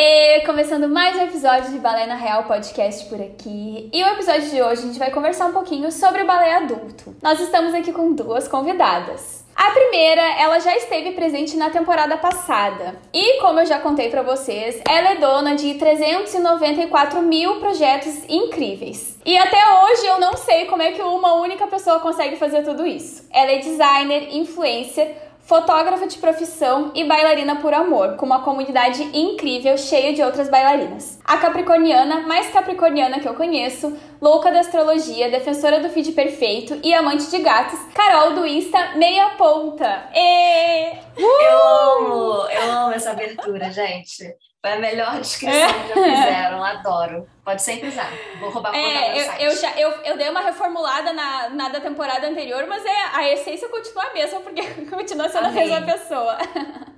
[0.00, 3.90] E começando mais um episódio de Balé na Real Podcast por aqui.
[3.92, 7.16] E o episódio de hoje a gente vai conversar um pouquinho sobre o balé adulto.
[7.20, 9.44] Nós estamos aqui com duas convidadas.
[9.56, 12.94] A primeira, ela já esteve presente na temporada passada.
[13.12, 19.18] E como eu já contei para vocês, ela é dona de 394 mil projetos incríveis.
[19.26, 22.86] E até hoje eu não sei como é que uma única pessoa consegue fazer tudo
[22.86, 23.26] isso.
[23.32, 29.78] Ela é designer, influencer, fotógrafa de profissão e bailarina por amor, com uma comunidade incrível
[29.78, 31.18] cheia de outras bailarinas.
[31.24, 36.92] A capricorniana mais capricorniana que eu conheço, louca da astrologia, defensora do feed perfeito e
[36.92, 40.10] amante de gatos, Carol do Insta Meia Ponta.
[40.14, 40.90] E...
[41.16, 41.40] Uh!
[41.40, 44.36] Eu amo, eu amo essa abertura, gente.
[44.68, 47.26] Foi a melhor descrição que já fizeram, adoro.
[47.42, 48.12] Pode sempre usar.
[48.38, 52.28] Vou roubar é, eu, eu, já, eu, eu dei uma reformulada na, na da temporada
[52.28, 55.62] anterior, mas é, a essência continua a mesma, porque continua sendo Amei.
[55.62, 56.36] a mesma pessoa.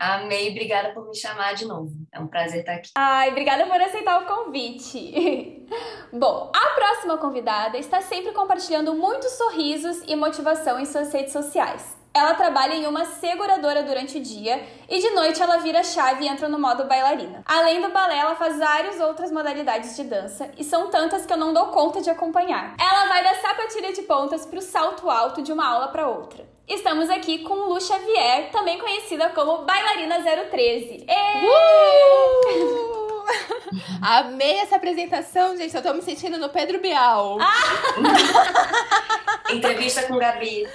[0.00, 1.92] Amei, obrigada por me chamar de novo.
[2.12, 2.90] É um prazer estar aqui.
[2.96, 5.64] Ai, obrigada por aceitar o convite.
[6.12, 11.99] Bom, a próxima convidada está sempre compartilhando muitos sorrisos e motivação em suas redes sociais.
[12.12, 16.28] Ela trabalha em uma seguradora durante o dia e de noite ela vira chave e
[16.28, 17.42] entra no modo bailarina.
[17.46, 21.36] Além do balé, ela faz várias outras modalidades de dança e são tantas que eu
[21.36, 22.74] não dou conta de acompanhar.
[22.80, 26.44] Ela vai da sapatilha de pontas para o salto alto de uma aula para outra.
[26.66, 31.06] Estamos aqui com Lu Xavier, também conhecida como Bailarina 013.
[31.08, 32.89] Uh!
[34.00, 35.74] Amei essa apresentação, gente.
[35.74, 37.38] Eu tô me sentindo no Pedro Bial.
[37.40, 39.50] Ah!
[39.52, 40.66] Entrevista com Gabi.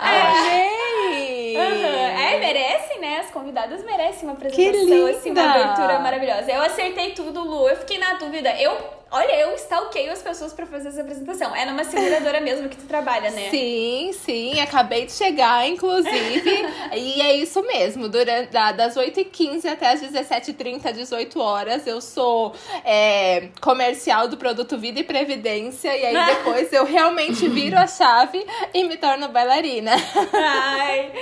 [0.00, 1.56] Amei!
[1.56, 2.18] Uhum.
[2.18, 3.20] É, merecem, né?
[3.20, 6.52] As convidadas merecem uma apresentação, assim, uma abertura maravilhosa.
[6.52, 7.68] Eu acertei tudo, Lu.
[7.68, 8.50] Eu fiquei na dúvida.
[8.60, 8.76] Eu
[9.10, 11.54] Olha, eu stalkeio as pessoas para fazer essa apresentação.
[11.56, 13.48] É numa seguradora mesmo que tu trabalha, né?
[13.50, 14.60] Sim, sim.
[14.60, 16.66] Acabei de chegar, inclusive.
[16.94, 18.08] e é isso mesmo.
[18.08, 22.54] Durante, das 8h15 até as 17h30, 18 horas, eu sou
[22.84, 25.96] é, comercial do produto Vida e Previdência.
[25.96, 29.92] E aí depois eu realmente viro a chave e me torno bailarina.
[30.34, 31.12] Ai.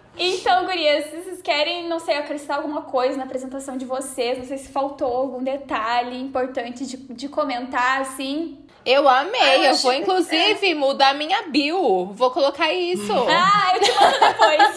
[0.18, 4.44] Então, gurias, se vocês querem, não sei, acrescentar alguma coisa na apresentação de vocês, não
[4.44, 8.58] sei se faltou algum detalhe importante de, de comentar, assim.
[8.84, 10.74] Eu amei, eu, eu vou inclusive é.
[10.74, 12.06] mudar minha bio.
[12.12, 13.12] Vou colocar isso.
[13.28, 14.76] ah, eu te mando depois.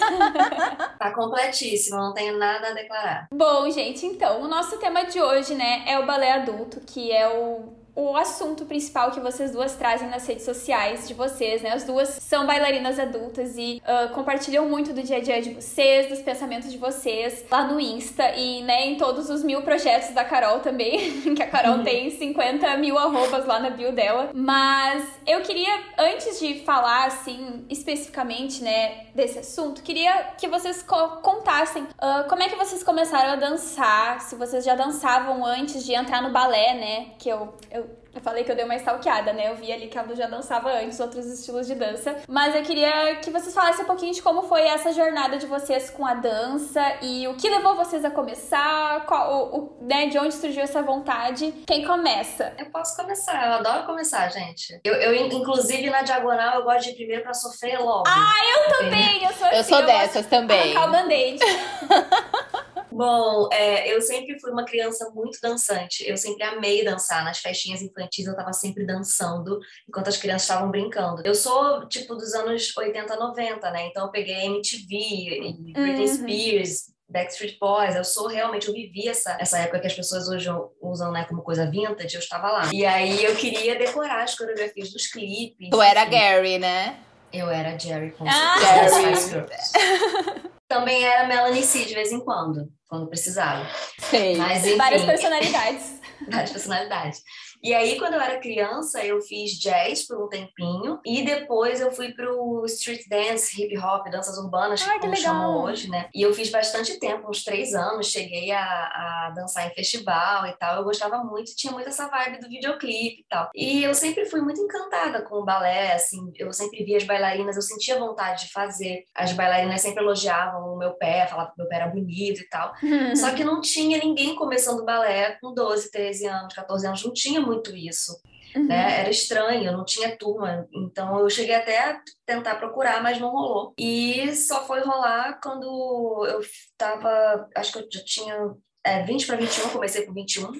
[0.98, 3.28] tá completíssimo, não tenho nada a declarar.
[3.32, 7.28] Bom, gente, então, o nosso tema de hoje, né, é o balé adulto, que é
[7.30, 11.72] o o assunto principal que vocês duas trazem nas redes sociais de vocês, né?
[11.72, 16.08] As duas são bailarinas adultas e uh, compartilham muito do dia a dia de vocês,
[16.08, 20.24] dos pensamentos de vocês lá no Insta e, né, em todos os mil projetos da
[20.24, 21.84] Carol também, que a Carol uhum.
[21.84, 24.30] tem 50 mil arrobas lá na bio dela.
[24.34, 31.20] Mas eu queria, antes de falar, assim, especificamente, né, desse assunto, queria que vocês co
[31.22, 35.94] contassem uh, como é que vocês começaram a dançar, se vocês já dançavam antes de
[35.94, 37.08] entrar no balé, né?
[37.18, 37.89] Que eu, eu
[38.20, 39.50] eu falei que eu dei uma stalkeada, né?
[39.50, 42.18] Eu vi ali que a Lu já dançava antes outros estilos de dança.
[42.28, 45.90] Mas eu queria que vocês falassem um pouquinho de como foi essa jornada de vocês
[45.90, 50.20] com a dança e o que levou vocês a começar, qual, o, o, né, de
[50.20, 51.54] onde surgiu essa vontade.
[51.66, 52.54] Quem começa?
[52.58, 54.78] Eu posso começar, eu adoro começar, gente.
[54.84, 58.04] Eu, eu inclusive, na diagonal, eu gosto de ir primeiro pra sofrer logo.
[58.06, 59.24] Ah, eu também!
[59.24, 60.76] Eu sou assim, Eu sou dessas também.
[60.76, 61.40] Arrancar o band-aid.
[62.92, 66.08] Bom, é, eu sempre fui uma criança muito dançante.
[66.08, 67.24] Eu sempre amei dançar.
[67.24, 71.22] Nas festinhas infantis eu estava sempre dançando enquanto as crianças estavam brincando.
[71.26, 73.88] Eu sou, tipo, dos anos 80, 90, né?
[73.88, 76.08] Então eu peguei MTV, e Britney uhum.
[76.08, 80.48] Spears, Backstreet Boys, eu sou realmente, eu vivi essa, essa época que as pessoas hoje
[80.80, 82.70] usam né, como coisa vintage, eu estava lá.
[82.72, 85.70] E aí eu queria decorar as coreografias dos clipes.
[85.70, 87.00] Tu era Gary, né?
[87.34, 88.58] Eu era Jerry com ah.
[88.90, 89.46] Jerry.
[90.68, 93.70] Também era Melanie C de vez em quando, quando precisava.
[94.00, 94.36] Sei.
[94.36, 96.02] Mas, enfim, várias personalidades.
[96.28, 97.24] várias personalidades.
[97.62, 101.00] E aí, quando eu era criança, eu fiz jazz por um tempinho.
[101.06, 105.90] E depois eu fui pro street dance, hip hop, danças urbanas, Ai, como chamam hoje,
[105.90, 106.10] né?
[106.14, 108.08] E eu fiz bastante tempo, uns três anos.
[108.08, 110.78] Cheguei a, a dançar em festival e tal.
[110.78, 113.50] Eu gostava muito, tinha muito essa vibe do videoclipe e tal.
[113.54, 116.32] E eu sempre fui muito encantada com o balé, assim.
[116.38, 119.04] Eu sempre via as bailarinas, eu sentia vontade de fazer.
[119.16, 122.74] As bailarinas sempre elogiavam o meu pé, falavam que meu pé era bonito e tal.
[123.16, 127.04] Só que não tinha ninguém começando balé com 12, 13 anos, 14 anos.
[127.04, 128.14] Não tinha muito isso.
[128.56, 128.68] uhum.
[128.68, 129.02] né?
[129.02, 130.68] Era estranho, não tinha turma.
[130.74, 133.74] Então eu cheguei até a tentar procurar, mas não rolou.
[133.78, 136.42] E só foi rolar quando eu
[136.78, 140.52] tava, acho que eu já tinha é, 20 para 21, comecei com 21,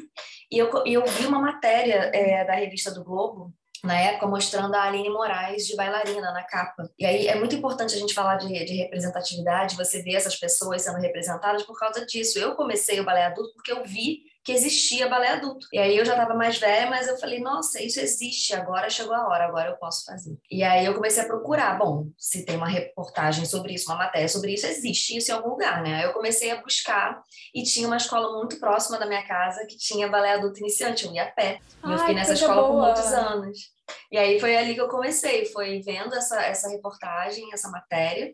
[0.52, 3.54] e eu, eu vi uma matéria é, da revista do Globo
[3.84, 6.90] na época, mostrando a Aline Moraes de bailarina na capa.
[6.98, 10.82] E aí é muito importante a gente falar de, de representatividade, você ver essas pessoas
[10.82, 12.38] sendo representadas por causa disso.
[12.38, 15.68] Eu comecei o balé adulto porque eu vi que existia balé adulto.
[15.74, 19.14] E aí eu já estava mais velha, mas eu falei, nossa, isso existe, agora chegou
[19.14, 20.38] a hora, agora eu posso fazer.
[20.50, 24.28] E aí eu comecei a procurar, bom, se tem uma reportagem sobre isso, uma matéria
[24.28, 25.96] sobre isso, existe isso em algum lugar, né?
[25.96, 27.22] Aí eu comecei a buscar
[27.54, 31.14] e tinha uma escola muito próxima da minha casa que tinha balé adulto iniciante, eu
[31.14, 31.60] ia a pé.
[31.86, 32.68] E eu fiquei nessa escola boa.
[32.68, 33.80] por muitos anos.
[34.12, 38.34] E aí foi ali que eu comecei, foi vendo essa, essa reportagem, essa matéria,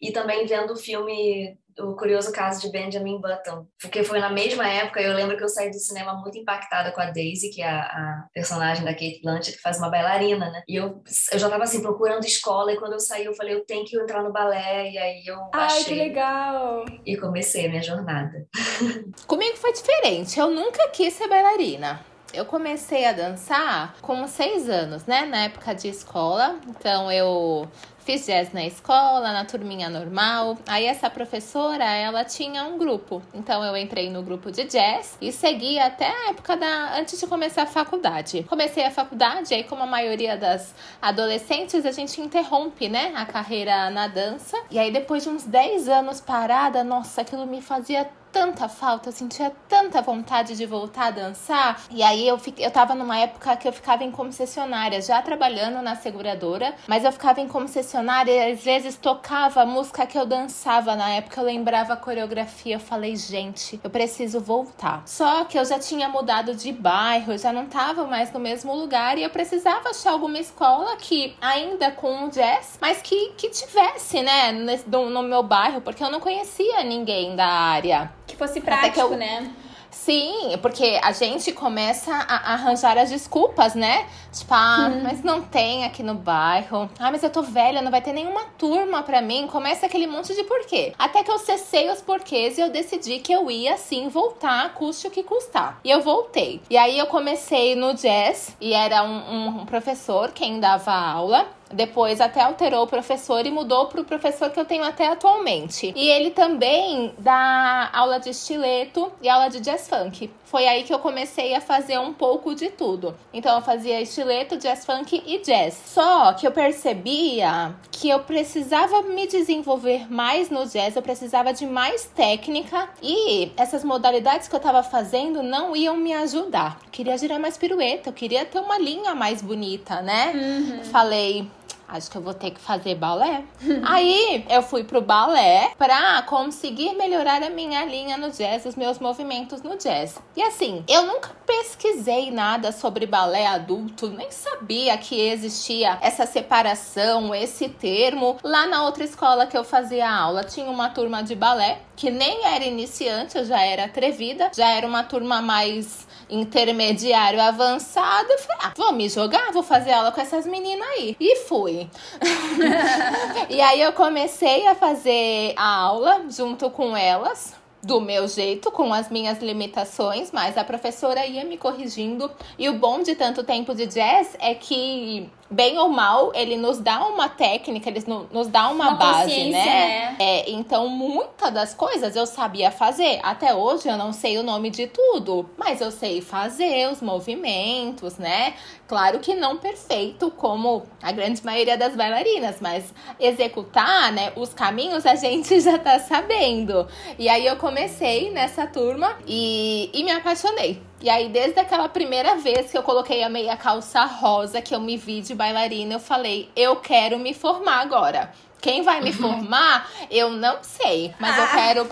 [0.00, 4.68] e também vendo o filme o curioso caso de Benjamin Button, porque foi na mesma
[4.68, 7.68] época, eu lembro que eu saí do cinema muito impactada com a Daisy, que é
[7.68, 10.62] a, a personagem da Kate Blanchett, que faz uma bailarina, né?
[10.68, 13.64] E eu, eu já tava assim, procurando escola, e quando eu saí, eu falei, eu
[13.64, 15.84] tenho que entrar no balé, e aí eu Ai, achei.
[15.84, 16.84] que legal!
[17.04, 18.46] E comecei a minha jornada.
[19.26, 22.13] Comigo foi diferente, eu nunca quis ser bailarina.
[22.34, 25.24] Eu comecei a dançar com seis anos, né?
[25.24, 26.58] Na época de escola.
[26.68, 27.68] Então eu
[28.04, 30.58] Fiz jazz na escola, na turminha normal.
[30.68, 33.22] Aí essa professora, ela tinha um grupo.
[33.32, 37.26] Então eu entrei no grupo de jazz e segui até a época da antes de
[37.26, 38.42] começar a faculdade.
[38.42, 43.88] Comecei a faculdade, aí como a maioria das adolescentes, a gente interrompe, né, a carreira
[43.88, 44.54] na dança.
[44.70, 49.12] E aí depois de uns 10 anos parada, nossa, aquilo me fazia tanta falta, eu
[49.12, 51.80] sentia tanta vontade de voltar a dançar.
[51.88, 55.94] E aí eu, eu tava numa época que eu ficava em concessionária, já trabalhando na
[55.94, 60.96] seguradora, mas eu ficava em concessionária e às vezes tocava a música que eu dançava
[60.96, 65.04] na época, eu lembrava a coreografia, eu falei, gente, eu preciso voltar.
[65.06, 68.74] Só que eu já tinha mudado de bairro, eu já não tava mais no mesmo
[68.74, 73.48] lugar e eu precisava achar alguma escola que ainda com o jazz, mas que, que
[73.48, 74.50] tivesse, né,
[74.88, 78.12] no, no meu bairro, porque eu não conhecia ninguém da área.
[78.26, 79.16] Que fosse prático, eu...
[79.16, 79.50] né?
[79.94, 84.06] Sim, porque a gente começa a arranjar as desculpas, né?
[84.32, 85.00] Tipo, ah, hum.
[85.04, 86.90] mas não tem aqui no bairro.
[86.98, 89.46] Ah, mas eu tô velha, não vai ter nenhuma turma pra mim.
[89.46, 90.92] Começa aquele monte de porquê.
[90.98, 95.06] Até que eu cessei os porquês e eu decidi que eu ia sim voltar, custe
[95.06, 95.78] o que custar.
[95.84, 96.60] E eu voltei.
[96.68, 101.46] E aí eu comecei no jazz e era um, um professor quem dava aula.
[101.74, 105.92] Depois até alterou o professor e mudou para o professor que eu tenho até atualmente.
[105.96, 110.30] E ele também dá aula de estileto e aula de jazz funk.
[110.44, 113.16] Foi aí que eu comecei a fazer um pouco de tudo.
[113.32, 115.74] Então eu fazia estileto, jazz funk e jazz.
[115.86, 121.66] Só que eu percebia que eu precisava me desenvolver mais no jazz, eu precisava de
[121.66, 126.78] mais técnica e essas modalidades que eu tava fazendo não iam me ajudar.
[126.84, 130.32] Eu queria girar mais pirueta, eu queria ter uma linha mais bonita, né?
[130.34, 130.84] Uhum.
[130.84, 131.48] Falei,
[131.88, 133.44] acho que eu vou ter que fazer balé.
[133.84, 138.98] Aí eu fui pro balé pra conseguir melhorar a minha linha no jazz, os meus
[138.98, 140.18] movimentos no jazz.
[140.36, 147.34] E assim, eu nunca pesquisei nada sobre balé adulto, nem sabia que existia essa separação,
[147.34, 148.36] esse termo.
[148.42, 152.44] Lá na outra escola que eu fazia aula, tinha uma turma de balé que nem
[152.44, 158.30] era iniciante, eu já era atrevida, já era uma turma mais intermediário avançado.
[158.30, 161.16] Eu falei, ah, vou me jogar, vou fazer aula com essas meninas aí.
[161.18, 161.88] E fui.
[163.48, 167.54] e aí eu comecei a fazer a aula junto com elas
[167.84, 172.30] do meu jeito, com as minhas limitações, mas a professora ia me corrigindo.
[172.58, 176.80] E o bom de tanto tempo de jazz é que bem ou mal, ele nos
[176.80, 179.64] dá uma técnica, ele nos dá uma, uma base, né?
[179.64, 180.16] né?
[180.18, 183.20] É, então, muitas das coisas eu sabia fazer.
[183.22, 188.18] Até hoje eu não sei o nome de tudo, mas eu sei fazer os movimentos,
[188.18, 188.54] né?
[188.86, 195.06] Claro que não perfeito como a grande maioria das bailarinas, mas executar, né, os caminhos
[195.06, 196.86] a gente já tá sabendo.
[197.18, 202.36] E aí eu comecei nessa turma e, e me apaixonei e aí, desde aquela primeira
[202.36, 206.00] vez que eu coloquei a meia calça rosa, que eu me vi de bailarina, eu
[206.00, 208.32] falei: eu quero me formar agora.
[208.58, 211.14] Quem vai me formar, eu não sei.
[211.20, 211.48] Mas eu ah.
[211.48, 211.88] quero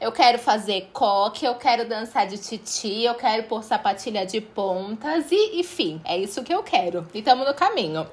[0.00, 5.32] eu quero fazer coque, eu quero dançar de titi, eu quero pôr sapatilha de pontas
[5.32, 7.04] e, enfim, é isso que eu quero.
[7.12, 8.06] E estamos no caminho.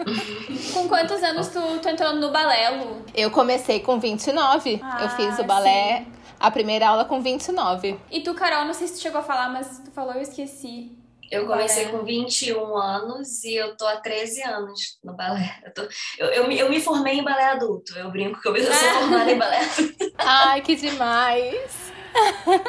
[0.72, 3.02] com quantos anos tu, tu entrou no balé, Lu?
[3.14, 4.80] Eu comecei com 29.
[4.82, 6.06] Ah, eu fiz o balé.
[6.06, 7.96] Sim a primeira aula com 29.
[8.10, 10.92] E tu, Carol, não sei se tu chegou a falar, mas falou, eu esqueci.
[11.30, 11.98] Eu comecei balé.
[11.98, 15.62] com 21 anos e eu tô há 13 anos no balé.
[15.64, 15.82] Eu, tô,
[16.18, 17.96] eu, eu, eu, me formei em balé adulto.
[17.96, 20.12] Eu brinco que eu sou formada em balé adulto.
[20.18, 21.92] Ai, que demais!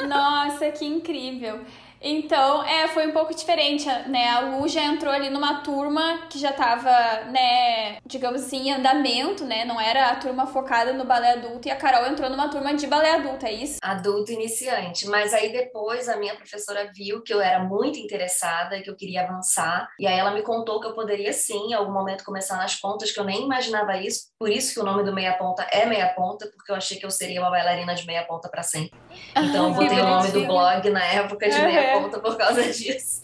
[0.08, 1.60] Nossa, que incrível!
[2.04, 4.28] Então, é, foi um pouco diferente, né?
[4.28, 6.92] A Lu já entrou ali numa turma que já tava,
[7.32, 9.64] né, digamos assim, em andamento, né?
[9.64, 12.86] Não era a turma focada no balé adulto e a Carol entrou numa turma de
[12.88, 13.80] balé adulto, é isso?
[13.82, 15.08] Adulto iniciante.
[15.08, 19.24] Mas aí depois a minha professora viu que eu era muito interessada, que eu queria
[19.24, 22.76] avançar, e aí ela me contou que eu poderia sim, em algum momento, começar nas
[22.76, 25.86] pontas, que eu nem imaginava isso, por isso que o nome do meia ponta é
[25.86, 28.92] meia ponta, porque eu achei que eu seria uma bailarina de meia ponta para sempre.
[29.54, 33.24] Então eu botei o nome do blog na época de meia ponta por causa disso.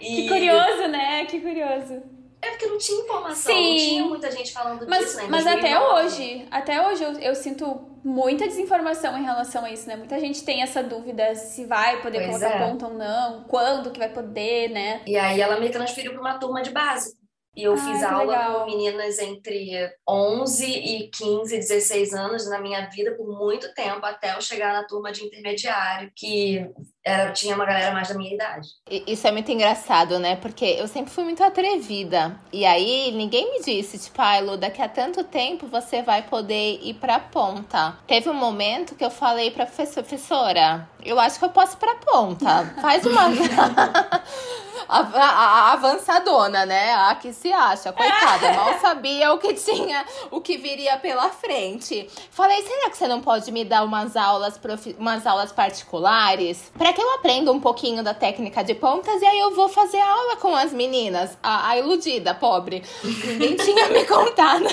[0.00, 0.16] E...
[0.16, 1.24] Que curioso, né?
[1.26, 2.02] Que curioso.
[2.42, 3.70] É porque não tinha informação, Sim.
[3.70, 5.26] não tinha muita gente falando mas, disso, né?
[5.30, 9.96] Mas até hoje, até hoje eu, eu, sinto muita desinformação em relação a isso, né?
[9.96, 12.68] Muita gente tem essa dúvida se vai poder pois colocar é.
[12.68, 15.00] ponta ou não, quando que vai poder, né?
[15.06, 17.16] E aí ela me transferiu para uma turma de base.
[17.56, 18.60] E eu Ai, fiz aula legal.
[18.60, 24.34] com meninas entre 11 e 15, 16 anos na minha vida por muito tempo, até
[24.34, 26.66] eu chegar na turma de intermediário, que
[27.04, 28.68] era, tinha uma galera mais da minha idade.
[29.06, 30.36] Isso é muito engraçado, né?
[30.36, 32.40] Porque eu sempre fui muito atrevida.
[32.52, 36.80] E aí ninguém me disse, tipo, ai, Lu, daqui a tanto tempo você vai poder
[36.82, 37.98] ir pra ponta.
[38.06, 41.94] Teve um momento que eu falei pra professora, eu acho que eu posso ir pra
[41.96, 42.74] ponta.
[42.80, 43.24] Faz uma.
[44.88, 46.94] a, a, a, avançadona, né?
[46.94, 52.08] A que se acha, coitada, mal sabia o que tinha, o que viria pela frente.
[52.30, 56.72] Falei, será que você não pode me dar umas aulas, profi umas aulas particulares?
[56.76, 60.00] Para que eu aprenda um pouquinho da técnica de pontas e aí eu vou fazer
[60.00, 61.36] aula com as meninas.
[61.42, 62.82] A, a iludida, pobre.
[63.02, 64.64] Ninguém tinha me contado.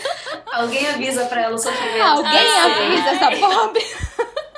[0.52, 2.02] Alguém avisa pra ela o sofrimento.
[2.02, 3.84] Alguém ah, avisa essa pobre.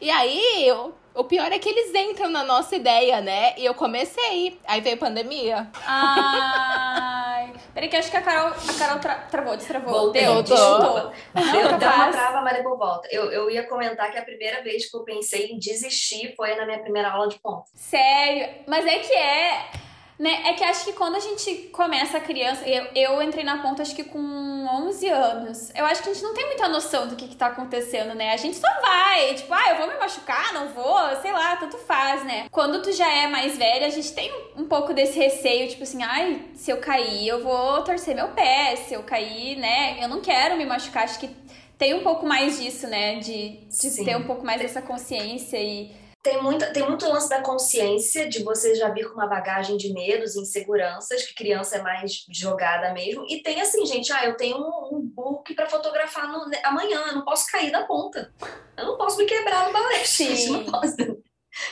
[0.00, 3.52] E aí, eu, o pior é que eles entram na nossa ideia, né?
[3.56, 4.56] E eu comecei.
[4.64, 5.68] Aí veio pandemia.
[5.84, 7.52] Ai.
[7.74, 9.92] Peraí, que acho que a Carol, a Carol tra travou, destravou.
[9.92, 11.12] Voltei, deu, desculpa.
[11.34, 13.08] Deu, deu uma trava, mas depois volta.
[13.10, 16.64] Eu, eu ia comentar que a primeira vez que eu pensei em desistir foi na
[16.64, 17.64] minha primeira aula de ponto.
[17.74, 18.62] Sério?
[18.68, 19.87] Mas é que é.
[20.18, 20.48] Né?
[20.48, 23.82] É que acho que quando a gente começa a criança, eu, eu entrei na ponta
[23.82, 25.70] acho que com 11 anos.
[25.76, 28.32] Eu acho que a gente não tem muita noção do que, que tá acontecendo, né?
[28.32, 31.78] A gente só vai, tipo, ah, eu vou me machucar, não vou, sei lá, tanto
[31.78, 32.48] faz, né?
[32.50, 36.02] Quando tu já é mais velha, a gente tem um, pouco desse receio, tipo assim,
[36.02, 40.02] ai, se eu cair, eu vou torcer meu pé, se eu cair, né?
[40.02, 41.30] Eu não quero me machucar, acho que
[41.78, 43.20] tem um pouco mais disso, né?
[43.20, 45.92] De, de ter um pouco mais dessa consciência e
[46.28, 49.94] tem, muita, tem muito lance da consciência, de você já vir com uma bagagem de
[49.94, 53.24] medos e inseguranças, que criança é mais jogada mesmo.
[53.30, 57.14] E tem assim, gente, ah, eu tenho um, um book para fotografar no, amanhã, eu
[57.14, 58.30] não posso cair da ponta.
[58.76, 60.96] Eu não posso me quebrar no balé, gente, não posso.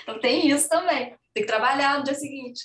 [0.03, 1.15] Então tem isso também.
[1.37, 2.65] Tem que trabalhar no dia seguinte.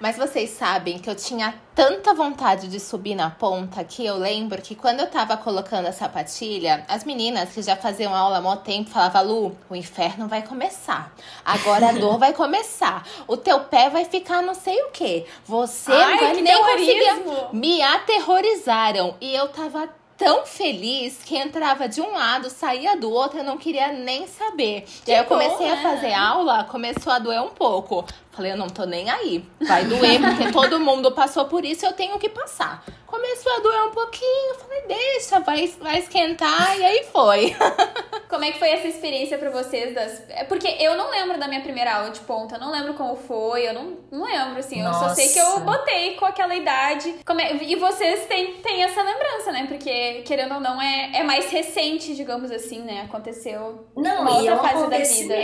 [0.00, 4.62] Mas vocês sabem que eu tinha tanta vontade de subir na ponta que eu lembro
[4.62, 8.62] que quando eu tava colocando a sapatilha, as meninas que já faziam aula há muito
[8.62, 11.14] tempo falavam: Lu, o inferno vai começar.
[11.44, 13.06] Agora a dor vai começar.
[13.28, 15.26] O teu pé vai ficar não sei o quê.
[15.44, 17.52] Você Ai, vai nem conseguir.
[17.52, 19.14] Me aterrorizaram.
[19.20, 23.58] E eu tava tão feliz que entrava de um lado, saía do outro, eu não
[23.58, 24.84] queria nem saber.
[25.04, 28.04] Que e aí eu comecei bom, a fazer aula, começou a doer um pouco.
[28.36, 29.42] Falei, eu não tô nem aí.
[29.66, 32.84] Vai doer, porque todo mundo passou por isso, eu tenho que passar.
[33.06, 37.56] Começou a doer um pouquinho, falei, deixa, vai, vai esquentar, e aí foi.
[38.28, 39.94] Como é que foi essa experiência para vocês?
[39.94, 40.22] Das...
[40.28, 43.16] É porque eu não lembro da minha primeira aula de ponta, eu não lembro como
[43.16, 44.80] foi, eu não, não lembro, assim.
[44.80, 45.08] Eu Nossa.
[45.08, 47.14] só sei que eu botei com aquela idade.
[47.24, 47.54] Como é...
[47.54, 49.66] E vocês têm, têm essa lembrança, né?
[49.68, 53.02] Porque, querendo ou não, é, é mais recente, digamos assim, né?
[53.02, 55.34] Aconteceu não, outra é um vida.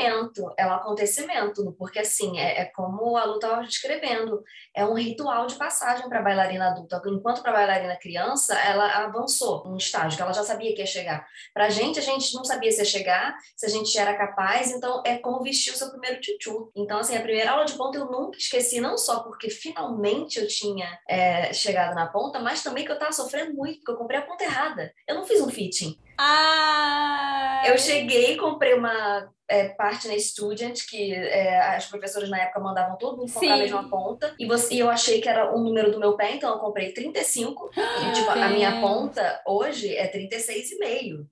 [0.58, 4.42] É um acontecimento, porque assim, é, é como a Lu estava descrevendo,
[4.74, 7.00] é um ritual de passagem para bailarina adulta.
[7.06, 11.26] Enquanto para bailarina criança, ela avançou um estágio que ela já sabia que ia chegar.
[11.54, 14.70] Para a gente, a gente não sabia se ia chegar, se a gente era capaz,
[14.72, 16.72] então é como vestir o seu primeiro tchutchu.
[16.74, 20.48] Então, assim, a primeira aula de ponta eu nunca esqueci, não só porque finalmente eu
[20.48, 24.18] tinha é, chegado na ponta, mas também que eu estava sofrendo muito, porque eu comprei
[24.18, 24.92] a ponta errada.
[25.06, 25.98] Eu não fiz um fitting.
[26.18, 27.62] Ah!
[27.66, 33.18] Eu cheguei, comprei uma é, Partner Student, que é, as professoras na época mandavam todo
[33.18, 33.52] mundo comprar Sim.
[33.52, 34.34] a mesma ponta.
[34.38, 36.92] E, você, e eu achei que era o número do meu pé, então eu comprei
[36.92, 37.70] 35.
[37.76, 41.26] e tipo, a minha ponta hoje é 36,5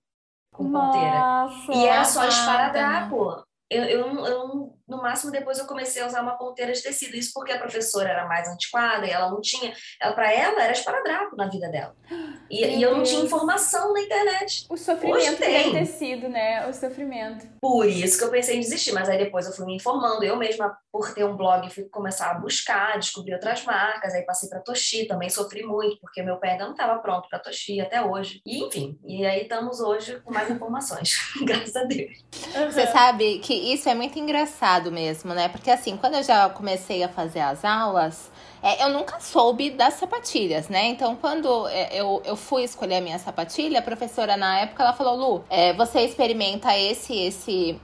[0.52, 1.82] com Nossa, ponteira.
[1.82, 3.42] E era só esparadrapo.
[3.70, 7.16] Eu, eu, eu, no máximo, depois eu comecei a usar uma ponteira de tecido.
[7.16, 9.72] Isso porque a professora era mais antiquada e ela não tinha.
[10.02, 11.94] Ela, para ela, era esparadrapo na vida dela.
[12.50, 14.66] E, e eu não tinha informação na internet.
[14.68, 16.66] O sofrimento ter sido, né?
[16.66, 17.46] O sofrimento.
[17.60, 20.24] Por isso que eu pensei em desistir, mas aí depois eu fui me informando.
[20.24, 24.12] Eu mesma, por ter um blog, fui começar a buscar, descobrir outras marcas.
[24.12, 27.38] Aí passei para Toshi, também sofri muito, porque meu pé ainda não estava pronto para
[27.38, 28.42] Toshi até hoje.
[28.44, 31.16] E enfim, e aí estamos hoje com mais informações,
[31.46, 32.24] graças a Deus.
[32.56, 32.72] Uhum.
[32.72, 35.48] Você sabe que isso é muito engraçado mesmo, né?
[35.48, 38.30] Porque assim, quando eu já comecei a fazer as aulas,
[38.62, 40.86] é, eu nunca soube das sapatilhas, né?
[40.86, 44.92] Então, quando é, eu, eu fui escolher a minha sapatilha, a professora na época ela
[44.92, 47.80] falou: Lu, é, você experimenta esse, esse,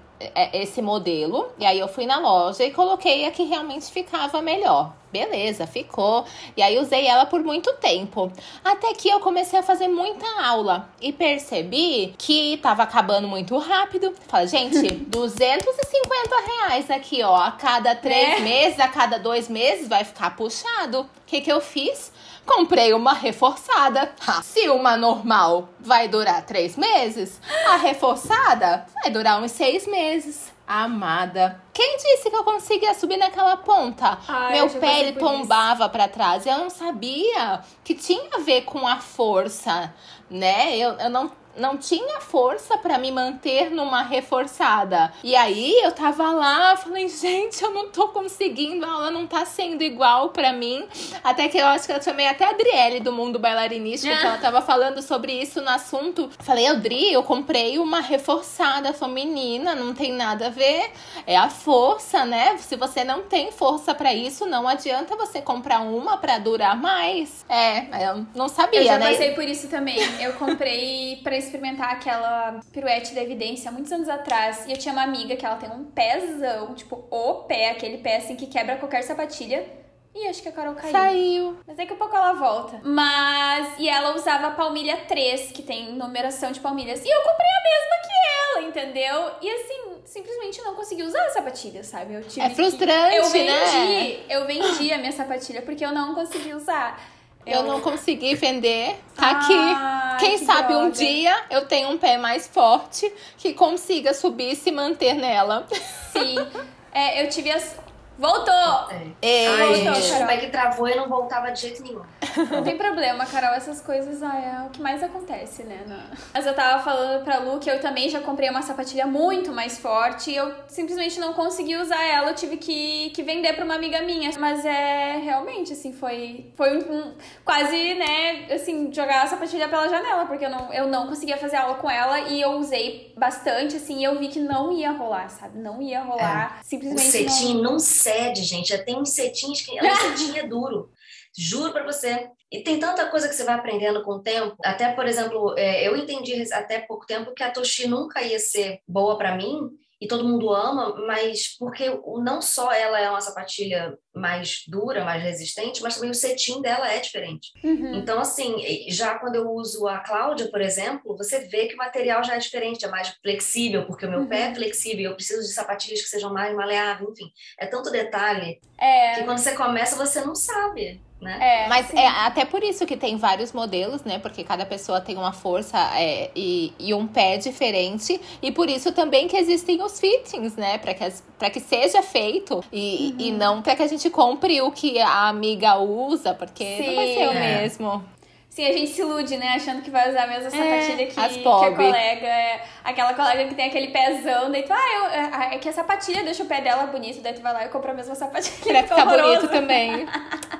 [0.52, 1.50] esse modelo.
[1.58, 4.92] E aí eu fui na loja e coloquei a que realmente ficava melhor.
[5.12, 6.24] Beleza, ficou.
[6.56, 8.30] E aí usei ela por muito tempo.
[8.64, 14.14] Até que eu comecei a fazer muita aula e percebi que tava acabando muito rápido.
[14.28, 17.34] Falei, gente, 250 reais aqui, ó.
[17.36, 18.40] A cada três é.
[18.40, 21.02] meses, a cada dois meses vai ficar puxado.
[21.02, 22.12] O que, que eu fiz?
[22.46, 24.12] Comprei uma reforçada.
[24.42, 30.54] Se uma normal vai durar três meses, a reforçada vai durar uns seis meses.
[30.66, 31.60] Amada.
[31.72, 34.18] Quem disse que eu conseguia subir naquela ponta?
[34.26, 36.44] Ai, Meu pé ele tombava para trás.
[36.44, 39.94] Eu não sabia que tinha a ver com a força,
[40.28, 40.76] né?
[40.76, 45.12] Eu, eu não não tinha força para me manter numa reforçada.
[45.22, 49.44] E aí eu tava lá, falei, gente, eu não tô conseguindo, a aula não tá
[49.44, 50.86] sendo igual para mim.
[51.22, 54.38] Até que eu acho que eu chamei até a Adriele do mundo bailarinístico, que ela
[54.38, 56.30] tava falando sobre isso no assunto.
[56.40, 60.90] Falei, Adri, eu comprei uma reforçada feminina, não tem nada a ver.
[61.26, 62.56] É a força, né?
[62.58, 67.44] Se você não tem força para isso, não adianta você comprar uma para durar mais.
[67.48, 68.80] É, eu não sabia?
[68.80, 69.10] Eu já né?
[69.10, 69.98] passei por isso também.
[70.20, 74.66] Eu comprei para experimentar aquela piruete da evidência muitos anos atrás.
[74.66, 78.16] E eu tinha uma amiga que ela tem um pezão, tipo, o pé, aquele pé
[78.16, 79.66] assim que quebra qualquer sapatilha.
[80.14, 80.92] E acho que a Carol caiu.
[80.92, 81.58] Saiu.
[81.66, 82.80] Mas daqui a pouco ela volta.
[82.82, 83.78] Mas.
[83.78, 87.04] E ela usava a palmilha 3, que tem numeração de palmilhas.
[87.04, 89.30] E eu comprei a mesma que ela, entendeu?
[89.42, 92.14] E assim, simplesmente não consegui usar a sapatilha, sabe?
[92.14, 93.16] Eu tive é frustrante, que...
[93.16, 94.20] eu vendi, né?
[94.30, 96.98] Eu vendi a minha sapatilha porque eu não consegui usar.
[97.46, 98.96] Eu não consegui vender.
[99.14, 100.18] Tá aqui.
[100.18, 100.86] Quem que sabe droga.
[100.86, 105.66] um dia eu tenho um pé mais forte que consiga subir e se manter nela.
[106.12, 106.36] Sim.
[106.98, 107.76] É, eu tive as,
[108.18, 108.88] Voltou!
[109.20, 109.46] É.
[109.48, 112.02] Ai, gente, como é que travou e não voltava de jeito nenhum.
[112.50, 115.84] Não tem problema, Carol, essas coisas ai, é o que mais acontece, né?
[116.32, 119.78] Mas eu tava falando pra Lu que eu também já comprei uma sapatilha muito mais
[119.78, 123.74] forte e eu simplesmente não consegui usar ela, eu tive que, que vender pra uma
[123.74, 124.30] amiga minha.
[124.38, 129.88] Mas é realmente, assim, foi, foi um, um, quase, né, assim, jogar a sapatilha pela
[129.88, 133.76] janela, porque eu não, eu não conseguia fazer aula com ela e eu usei bastante,
[133.76, 135.58] assim, e eu vi que não ia rolar, sabe?
[135.58, 136.58] Não ia rolar.
[136.60, 136.62] É.
[136.62, 137.08] Simplesmente.
[137.08, 138.68] O cetim não, não cede, gente.
[138.68, 139.72] Já tem uns cetins que.
[139.72, 140.90] O cetim é duro.
[141.36, 142.28] Juro para você.
[142.50, 144.56] E tem tanta coisa que você vai aprendendo com o tempo.
[144.64, 148.80] Até, por exemplo, é, eu entendi até pouco tempo que a Toshi nunca ia ser
[148.86, 151.88] boa para mim e todo mundo ama, mas porque
[152.22, 156.90] não só ela é uma sapatilha mais dura, mais resistente, mas também o cetim dela
[156.90, 157.50] é diferente.
[157.64, 157.94] Uhum.
[157.94, 158.56] Então, assim,
[158.88, 162.38] já quando eu uso a Cláudia, por exemplo, você vê que o material já é
[162.38, 164.28] diferente, é mais flexível, porque o meu uhum.
[164.28, 167.30] pé é flexível, eu preciso de sapatilhas que sejam mais maleáveis, enfim.
[167.58, 169.14] É tanto detalhe é.
[169.14, 171.64] que quando você começa, você não sabe né?
[171.64, 171.98] É, Mas sim.
[171.98, 174.18] é até por isso que tem vários modelos, né?
[174.18, 178.20] Porque cada pessoa tem uma força é, e, e um pé diferente.
[178.40, 180.78] E por isso também que existem os fittings, né?
[180.78, 181.04] Para que,
[181.38, 182.64] pra que seja feito.
[182.72, 183.26] E, uhum.
[183.26, 186.86] e não para que a gente compre o que a amiga usa, porque sim.
[186.86, 187.62] não vai ser o é.
[187.62, 188.16] mesmo.
[188.56, 189.48] Sim, a gente se ilude, né?
[189.48, 192.26] Achando que vai usar a mesma é, sapatilha é, que, que a colega.
[192.26, 195.72] É, aquela colega que tem aquele pezão, daí tu, ah, eu, é, é que a
[195.74, 198.82] sapatilha deixa o pé dela bonito, daí tu vai lá e compra a mesma sapatilha.
[198.82, 200.06] Pra ficar bonito também.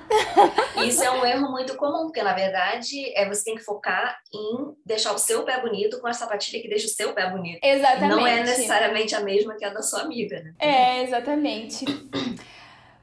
[0.87, 4.75] Isso é um erro muito comum, porque na verdade é, você tem que focar em
[4.85, 7.59] deixar o seu pé bonito com a sapatilha que deixa o seu pé bonito.
[7.63, 8.09] Exatamente.
[8.09, 10.55] Não é necessariamente a mesma que a da sua amiga, né?
[10.59, 11.85] É, exatamente.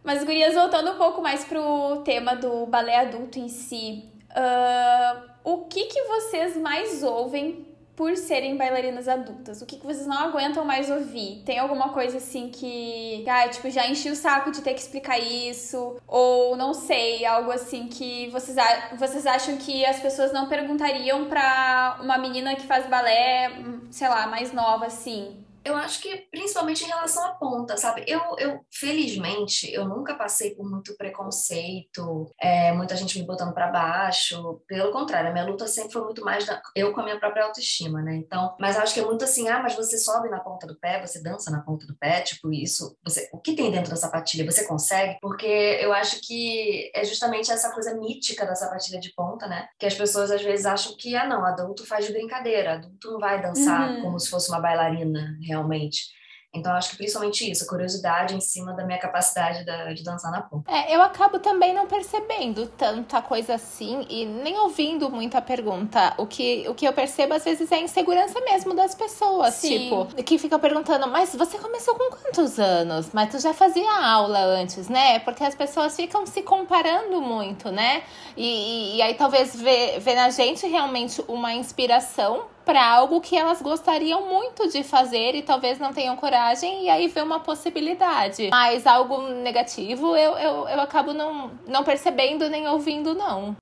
[0.03, 5.65] Mas, Gurias, voltando um pouco mais pro tema do balé adulto em si, Uh, o
[5.65, 9.61] que, que vocês mais ouvem por serem bailarinas adultas?
[9.61, 11.43] O que, que vocês não aguentam mais ouvir?
[11.45, 15.19] Tem alguma coisa assim que, ah, tipo, já enchi o saco de ter que explicar
[15.19, 15.97] isso?
[16.07, 18.57] Ou não sei, algo assim que vocês,
[18.97, 23.51] vocês acham que as pessoas não perguntariam pra uma menina que faz balé,
[23.91, 25.43] sei lá, mais nova assim?
[25.65, 28.03] Eu acho que principalmente em relação à ponta, sabe?
[28.07, 33.71] Eu, eu felizmente, eu nunca passei por muito preconceito, é, muita gente me botando para
[33.71, 34.61] baixo.
[34.67, 37.45] Pelo contrário, a minha luta sempre foi muito mais da, eu com a minha própria
[37.45, 38.15] autoestima, né?
[38.15, 41.05] Então, mas acho que é muito assim, ah, mas você sobe na ponta do pé,
[41.05, 42.97] você dança na ponta do pé, tipo isso.
[43.03, 44.49] Você, o que tem dentro da sapatilha?
[44.49, 45.17] Você consegue?
[45.21, 49.67] Porque eu acho que é justamente essa coisa mítica da sapatilha de ponta, né?
[49.79, 53.19] Que as pessoas às vezes acham que, ah, não, adulto faz de brincadeira, adulto não
[53.19, 54.01] vai dançar uhum.
[54.01, 56.13] como se fosse uma bailarina, realmente.
[56.55, 60.41] Então, acho que principalmente isso, a curiosidade em cima da minha capacidade de dançar na
[60.41, 60.71] ponta.
[60.71, 66.13] É, eu acabo também não percebendo tanta coisa assim e nem ouvindo muita pergunta.
[66.15, 69.55] O que, o que eu percebo às vezes é a insegurança mesmo das pessoas.
[69.55, 69.89] Sim.
[69.89, 73.09] Tipo, que fica perguntando, mas você começou com quantos anos?
[73.11, 75.17] Mas tu já fazia aula antes, né?
[75.19, 78.03] Porque as pessoas ficam se comparando muito, né?
[78.37, 83.37] E, e, e aí talvez vê, vê na gente realmente uma inspiração para algo que
[83.37, 88.49] elas gostariam muito de fazer e talvez não tenham coragem, e aí vê uma possibilidade.
[88.51, 93.55] Mas algo negativo eu, eu, eu acabo não, não percebendo nem ouvindo, não.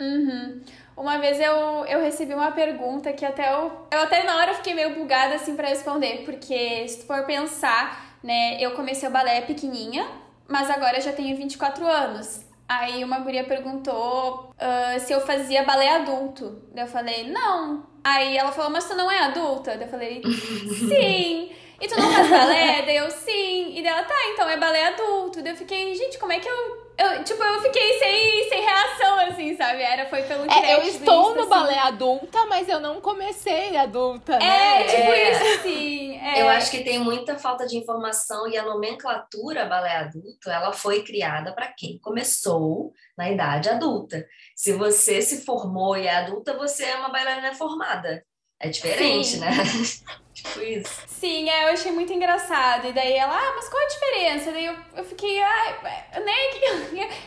[0.00, 0.60] Uhum.
[0.96, 4.74] Uma vez eu, eu recebi uma pergunta que até eu, eu até na hora fiquei
[4.74, 9.42] meio bugada assim para responder, porque se tu for pensar, né, eu comecei o balé
[9.42, 10.06] pequenininha,
[10.48, 12.45] mas agora eu já tenho 24 anos.
[12.68, 16.62] Aí uma guria perguntou uh, se eu fazia balé adulto.
[16.74, 17.86] Eu falei, não.
[18.02, 19.74] Aí ela falou, mas tu não é adulta?
[19.74, 21.52] Eu falei, sim.
[21.80, 22.82] E tu não faz balé?
[22.82, 23.76] Daí eu, sim.
[23.76, 25.42] E dela, tá, então é balé adulto.
[25.42, 26.85] Daí eu fiquei, gente, como é que eu.
[26.98, 29.82] Eu tipo, eu fiquei sem, sem reação, assim, sabe?
[29.82, 31.50] Era, foi pelo é, Eu estou no assim.
[31.50, 34.82] balé adulta, mas eu não comecei adulta, né?
[34.82, 35.32] É, tipo é.
[35.32, 36.16] isso, sim.
[36.18, 36.42] É.
[36.42, 41.02] Eu acho que tem muita falta de informação e a nomenclatura balé adulto, ela foi
[41.02, 44.26] criada para quem começou na idade adulta.
[44.54, 48.24] Se você se formou e é adulta, você é uma bailarina formada.
[48.58, 49.40] É diferente, Sim.
[49.40, 49.50] né?
[50.36, 51.02] tipo isso.
[51.06, 52.86] Sim, é, eu achei muito engraçado.
[52.86, 54.52] E daí ela, ah, mas qual a diferença?
[54.52, 55.76] Daí eu, eu fiquei, ah,
[56.14, 56.32] né?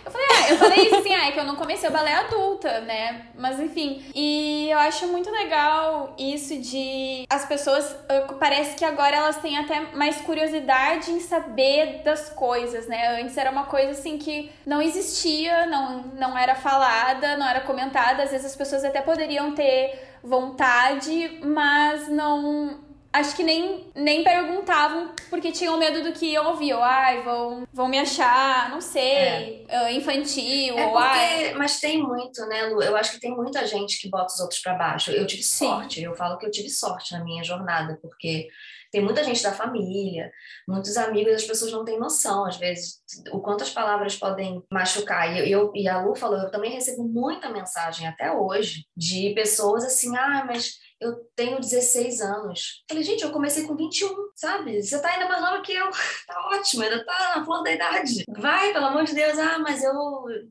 [0.06, 2.13] Eu falei, ah, eu falei isso assim, ah, é que eu não comecei o balé
[2.13, 3.28] adulta, né?
[3.36, 4.06] Mas enfim.
[4.13, 7.95] E eu acho muito legal isso de as pessoas,
[8.39, 13.19] parece que agora elas têm até mais curiosidade em saber das coisas, né?
[13.22, 18.24] Antes era uma coisa assim que não existia, não, não era falada, não era comentada.
[18.24, 25.13] Às vezes as pessoas até poderiam ter vontade, mas não acho que nem, nem perguntavam
[25.30, 26.74] porque tinham medo do que iam ouvir.
[26.74, 29.93] Ou, ai, vão, vão me achar, não sei, é.
[29.93, 30.78] infantil.
[30.78, 31.54] É ou, porque, ai...
[31.56, 32.82] Mas tem muito, né, Lu?
[32.82, 35.12] Eu acho que tem muita gente que bota os outros para baixo.
[35.12, 35.67] Eu tive Sim.
[35.67, 38.48] sorte, eu falo que eu tive sorte na minha jornada, porque
[38.91, 40.32] tem muita gente da família,
[40.67, 43.00] muitos amigos, as pessoas não têm noção, às vezes,
[43.32, 45.32] o quanto as palavras podem machucar.
[45.32, 49.84] E, eu, e a Lu falou, eu também recebo muita mensagem até hoje de pessoas
[49.84, 52.83] assim, ah, mas eu tenho 16 anos.
[52.89, 54.81] Falei, gente, eu comecei com 21, sabe?
[54.81, 55.89] Você tá ainda mais nova que eu.
[56.27, 58.23] Tá ótimo, ainda tá na flor da idade.
[58.38, 59.38] Vai, pelo amor de Deus.
[59.39, 59.93] Ah, mas eu,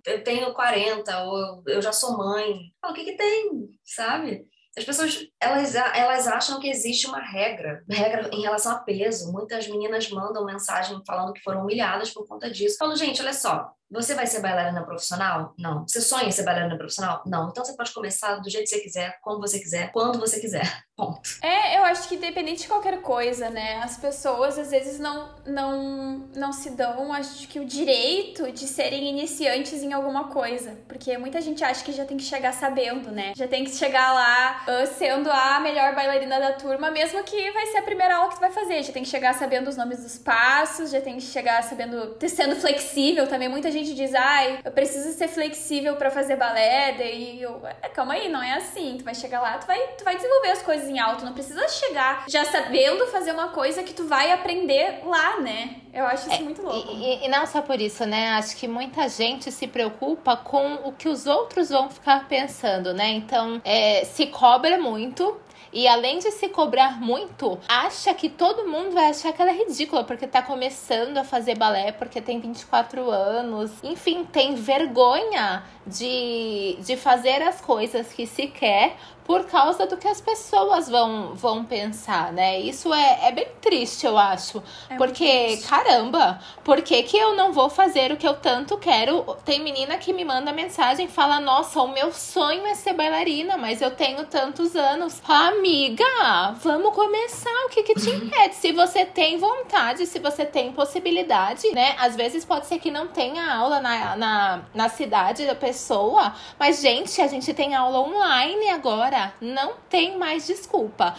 [0.06, 2.72] eu tenho 40, ou eu já sou mãe.
[2.80, 4.44] Fala, o que que tem, sabe?
[4.76, 9.32] As pessoas, elas, elas acham que existe uma regra, regra em relação a peso.
[9.32, 12.76] Muitas meninas mandam mensagem falando que foram humilhadas por conta disso.
[12.78, 15.54] Falo, gente, olha só, você vai ser bailarina profissional?
[15.58, 15.86] Não.
[15.86, 17.22] Você sonha ser bailarina profissional?
[17.26, 17.48] Não.
[17.48, 20.82] Então você pode começar do jeito que você quiser, como você quiser, quando você quiser.
[20.94, 21.20] Ponto.
[21.40, 23.80] É, eu acho que independente de qualquer coisa, né?
[23.82, 29.08] As pessoas às vezes não, não, não se dão, acho que o direito de serem
[29.08, 30.76] iniciantes em alguma coisa.
[30.88, 33.32] Porque muita gente acha que já tem que chegar sabendo, né?
[33.36, 37.66] Já tem que chegar lá uh, sendo a melhor bailarina da turma, mesmo que vai
[37.66, 38.82] ser a primeira aula que tu vai fazer.
[38.82, 42.56] Já tem que chegar sabendo os nomes dos passos, já tem que chegar sabendo, sendo
[42.56, 43.48] flexível também.
[43.48, 47.88] Muita gente gente diz, ai, eu preciso ser flexível para fazer balé, daí eu, é,
[47.88, 48.96] calma aí, não é assim.
[48.98, 51.66] Tu vai chegar lá, tu vai, tu vai desenvolver as coisas em alto, não precisa
[51.68, 55.76] chegar já sabendo fazer uma coisa que tu vai aprender lá, né?
[55.92, 56.92] Eu acho isso é, muito louco.
[56.92, 58.30] E, e, não só por isso, né?
[58.30, 63.08] Acho que muita gente se preocupa com o que os outros vão ficar pensando, né?
[63.08, 65.40] Então, é, se cobra muito
[65.72, 69.54] e além de se cobrar muito, acha que todo mundo vai achar que ela é
[69.54, 73.70] ridícula porque tá começando a fazer balé, porque tem 24 anos.
[73.82, 78.96] Enfim, tem vergonha de, de fazer as coisas que se quer
[79.28, 82.58] por causa do que as pessoas vão, vão pensar, né?
[82.60, 84.62] Isso é, é bem triste, eu acho.
[84.88, 89.36] É porque, caramba, por que, que eu não vou fazer o que eu tanto quero?
[89.44, 93.58] Tem menina que me manda mensagem e fala: Nossa, o meu sonho é ser bailarina,
[93.58, 95.20] mas eu tenho tantos anos.
[95.28, 97.66] Amiga, vamos começar.
[97.66, 98.54] O que, que te impede?
[98.54, 101.96] se você tem vontade, se você tem possibilidade, né?
[101.98, 106.80] Às vezes pode ser que não tenha aula na, na, na cidade da pessoa, mas,
[106.80, 111.14] gente, a gente tem aula online agora não tem mais desculpa.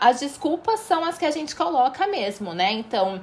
[0.00, 2.72] as desculpas são as que a gente coloca mesmo, né?
[2.72, 3.20] Então,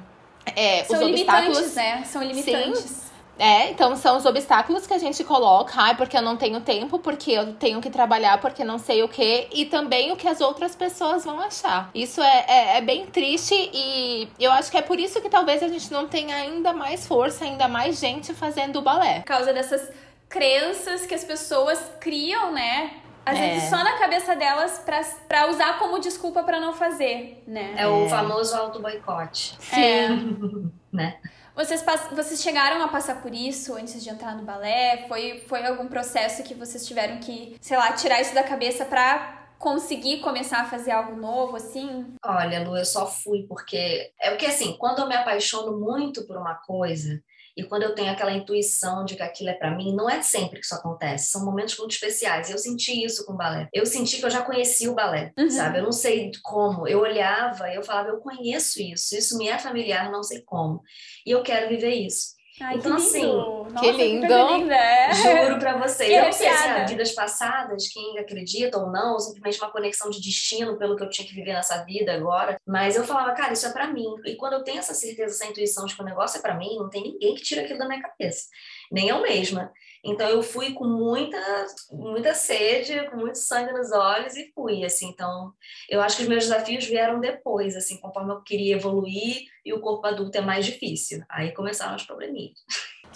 [0.56, 2.04] é, são os obstáculos, né?
[2.04, 2.80] São limitantes.
[2.80, 3.08] Sim.
[3.38, 6.98] É, então são os obstáculos que a gente coloca, ai, porque eu não tenho tempo,
[6.98, 10.40] porque eu tenho que trabalhar, porque não sei o que, e também o que as
[10.40, 11.88] outras pessoas vão achar.
[11.94, 15.62] Isso é, é, é, bem triste e eu acho que é por isso que talvez
[15.62, 19.20] a gente não tenha ainda mais força, ainda mais gente fazendo balé.
[19.20, 19.88] Por causa dessas
[20.28, 22.90] crenças que as pessoas criam, né?
[23.28, 23.54] Às é.
[23.54, 27.74] vezes só na cabeça delas pra, pra usar como desculpa para não fazer, né?
[27.76, 29.54] É o famoso auto-boicote.
[29.60, 29.80] Sim.
[29.80, 30.08] É.
[30.90, 31.18] né?
[31.54, 35.04] Vocês, vocês chegaram a passar por isso antes de entrar no balé?
[35.08, 39.50] Foi, foi algum processo que vocês tiveram que, sei lá, tirar isso da cabeça pra
[39.58, 42.14] conseguir começar a fazer algo novo, assim?
[42.24, 44.10] Olha, Lu, eu só fui porque.
[44.20, 47.20] É porque, assim, quando eu me apaixono muito por uma coisa,
[47.58, 50.60] e quando eu tenho aquela intuição de que aquilo é para mim, não é sempre
[50.60, 52.48] que isso acontece, são momentos muito especiais.
[52.48, 53.68] Eu senti isso com o balé.
[53.72, 55.50] Eu senti que eu já conhecia o balé, uhum.
[55.50, 55.78] sabe?
[55.78, 56.86] Eu não sei como.
[56.86, 60.80] Eu olhava, eu falava, eu conheço isso, isso me é familiar, não sei como.
[61.26, 62.37] E eu quero viver isso.
[62.60, 64.26] Ai, então, que assim, Nossa, que lindo.
[64.26, 65.14] Que é.
[65.14, 66.10] Juro pra vocês.
[66.10, 70.10] eu não sei se é vidas passadas, quem acredita ou não, ou simplesmente uma conexão
[70.10, 72.60] de destino pelo que eu tinha que viver nessa vida agora.
[72.66, 74.06] Mas eu falava, cara, isso é para mim.
[74.24, 76.76] E quando eu tenho essa certeza, essa intuição de que o negócio é para mim,
[76.76, 78.46] não tem ninguém que tira aquilo da minha cabeça.
[78.90, 79.72] Nem eu mesma.
[80.04, 81.38] Então eu fui com muita,
[81.90, 85.08] muita sede, com muito sangue nos olhos e fui, assim.
[85.08, 85.52] Então,
[85.88, 89.80] eu acho que os meus desafios vieram depois, assim, conforme eu queria evoluir e o
[89.80, 91.22] corpo adulto é mais difícil.
[91.28, 92.58] Aí começaram os probleminhas.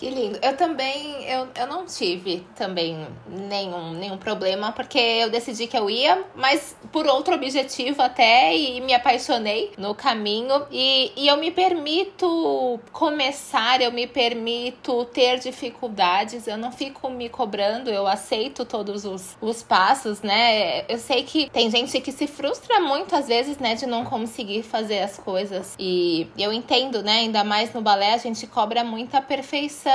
[0.03, 0.37] Que lindo.
[0.43, 5.89] Eu também, eu, eu não tive também nenhum, nenhum problema, porque eu decidi que eu
[5.89, 10.67] ia, mas por outro objetivo até, e me apaixonei no caminho.
[10.73, 17.29] E, e eu me permito começar, eu me permito ter dificuldades, eu não fico me
[17.29, 20.85] cobrando, eu aceito todos os, os passos, né?
[20.89, 24.65] Eu sei que tem gente que se frustra muito às vezes, né, de não conseguir
[24.65, 25.77] fazer as coisas.
[25.79, 27.19] E eu entendo, né?
[27.21, 29.92] Ainda mais no balé, a gente cobra muita perfeição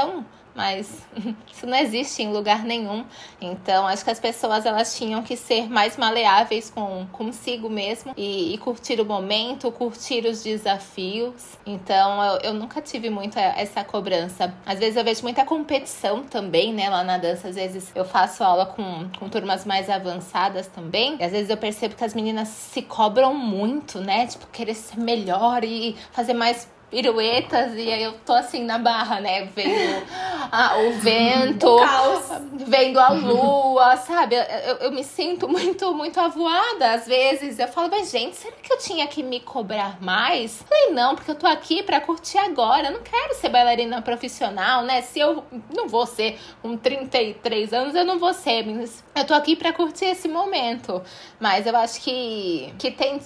[0.57, 1.07] mas
[1.53, 3.05] isso não existe em lugar nenhum.
[3.39, 8.55] Então, acho que as pessoas elas tinham que ser mais maleáveis com consigo mesmo e,
[8.55, 11.59] e curtir o momento, curtir os desafios.
[11.63, 14.51] Então, eu, eu, nunca tive muito essa cobrança.
[14.65, 17.49] Às vezes eu vejo muita competição também, né, lá na dança.
[17.49, 21.17] Às vezes eu faço aula com, com turmas mais avançadas também.
[21.19, 24.25] E às vezes eu percebo que as meninas se cobram muito, né?
[24.25, 29.19] Tipo, querer ser melhor e fazer mais piruetas e aí eu tô assim na barra,
[29.19, 29.45] né?
[29.53, 30.05] Vendo
[30.51, 34.35] a, o vento, o vendo a lua, sabe?
[34.35, 37.59] Eu, eu, me sinto muito, muito avoada às vezes.
[37.59, 40.63] Eu falo, mas gente, será que eu tinha que me cobrar mais?
[40.63, 42.87] Falei, não, porque eu tô aqui pra curtir agora.
[42.87, 45.01] Eu não quero ser bailarina profissional, né?
[45.01, 45.43] Se eu
[45.75, 48.65] não vou ser com 33 anos, eu não vou ser.
[48.65, 51.01] Mas eu tô aqui pra curtir esse momento.
[51.39, 53.19] Mas eu acho que, que tem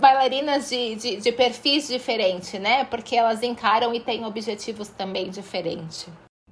[0.00, 2.84] bailarinas de, de, de perfis diferentes, né?
[2.84, 6.06] Porque elas encaram e têm objetivos também diferentes.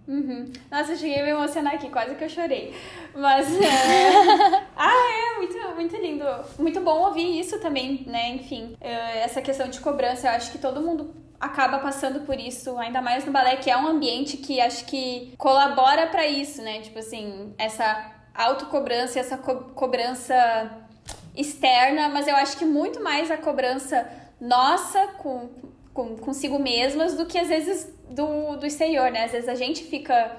[0.09, 0.53] Uhum.
[0.71, 2.75] Nossa, eu cheguei a me emocionar aqui, quase que eu chorei.
[3.15, 3.49] Mas.
[3.59, 4.67] É...
[4.77, 6.25] ah, é, muito, muito lindo.
[6.59, 8.31] Muito bom ouvir isso também, né?
[8.31, 12.79] Enfim, é, essa questão de cobrança, eu acho que todo mundo acaba passando por isso,
[12.79, 16.81] ainda mais no balé, que é um ambiente que acho que colabora para isso, né?
[16.81, 20.86] Tipo assim, essa autocobrança, essa co cobrança
[21.37, 24.09] externa, mas eu acho que muito mais a cobrança
[24.41, 25.49] nossa com,
[25.93, 29.25] com consigo mesmas do que às vezes do, do exterior, né?
[29.25, 30.31] Às vezes a gente fica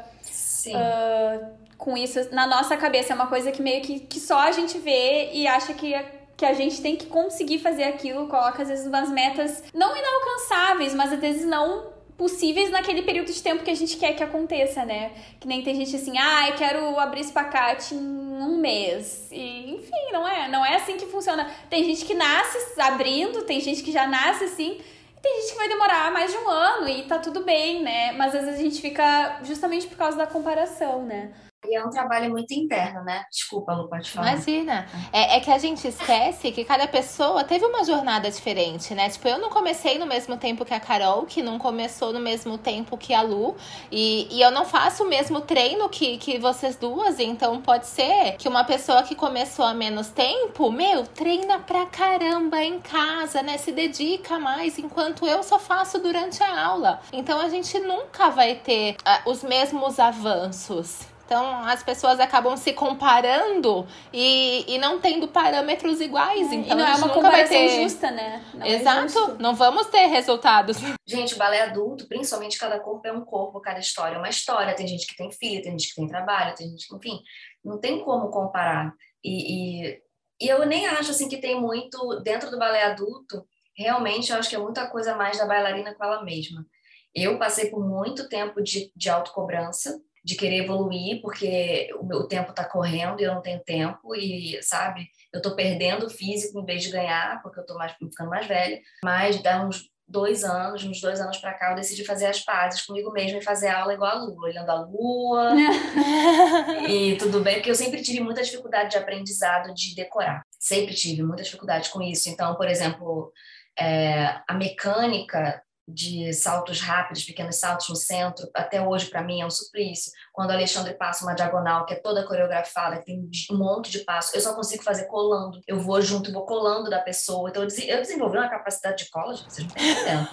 [0.68, 3.14] uh, com isso na nossa cabeça.
[3.14, 5.94] É uma coisa que meio que, que só a gente vê e acha que,
[6.36, 8.28] que a gente tem que conseguir fazer aquilo.
[8.28, 13.42] Coloca às vezes umas metas não inalcançáveis, mas às vezes não possíveis naquele período de
[13.42, 15.12] tempo que a gente quer que aconteça, né?
[15.40, 19.28] Que nem tem gente assim, ah, eu quero abrir espacate em um mês.
[19.32, 21.50] E, enfim, não é, não é assim que funciona.
[21.70, 24.82] Tem gente que nasce abrindo, tem gente que já nasce assim,
[25.16, 28.12] e tem gente que vai demorar mais de um ano e tá tudo bem, né?
[28.14, 31.32] Mas às vezes a gente fica justamente por causa da comparação, né?
[31.66, 33.26] E é um trabalho muito interno, né?
[33.32, 34.34] Desculpa, Lu, pode falar.
[34.34, 34.88] Imagina.
[35.12, 39.10] É, é, que a gente esquece que cada pessoa teve uma jornada diferente, né?
[39.10, 42.58] Tipo, eu não comecei no mesmo tempo que a Carol, que não começou no mesmo
[42.58, 43.56] tempo que a Lu.
[43.92, 47.20] E, e eu não faço o mesmo treino que, que vocês duas.
[47.20, 52.64] Então, pode ser que uma pessoa que começou há menos tempo, meu, treina pra caramba
[52.64, 53.58] em casa, né?
[53.58, 57.02] Se dedica mais, enquanto eu só faço durante a aula.
[57.12, 61.17] Então, a gente nunca vai ter uh, os mesmos avanços.
[61.28, 66.50] Então as pessoas acabam se comparando e, e não tendo parâmetros iguais.
[66.50, 68.46] É, então não a gente é uma nunca vai ter justa, né?
[68.54, 69.32] Não é Exato.
[69.32, 70.78] É não vamos ter resultados.
[71.06, 74.74] Gente, balé adulto, principalmente cada corpo é um corpo, cada história é uma história.
[74.74, 77.22] Tem gente que tem filho, tem gente que tem trabalho, tem gente que, enfim,
[77.62, 78.94] não tem como comparar.
[79.22, 80.02] E, e
[80.40, 83.46] E eu nem acho assim que tem muito dentro do balé adulto.
[83.76, 86.66] Realmente, eu acho que é muita coisa mais da bailarina com ela mesma.
[87.14, 92.50] Eu passei por muito tempo de, de autocobrança, de querer evoluir, porque o meu tempo
[92.50, 96.84] está correndo e eu não tenho tempo, e, sabe, eu estou perdendo físico em vez
[96.84, 98.78] de ganhar, porque eu estou mais, ficando mais velha.
[99.02, 102.82] Mas dá uns dois anos, uns dois anos para cá, eu decidi fazer as pazes
[102.82, 105.54] comigo mesma e fazer aula igual a Lua, olhando a Lua.
[106.90, 110.44] e tudo bem, porque eu sempre tive muita dificuldade de aprendizado de decorar.
[110.60, 112.30] Sempre tive muita dificuldade com isso.
[112.30, 113.32] Então, por exemplo,
[113.80, 119.46] é, a mecânica de saltos rápidos, pequenos saltos no centro, até hoje para mim é
[119.46, 120.12] um suplício.
[120.34, 124.00] Quando o Alexandre passa uma diagonal que é toda coreografada, que tem um monte de
[124.00, 125.62] passos, eu só consigo fazer colando.
[125.66, 127.50] Eu vou junto, vou colando da pessoa.
[127.50, 130.30] Então eu desenvolvi uma capacidade de cola, vocês não estão entendendo.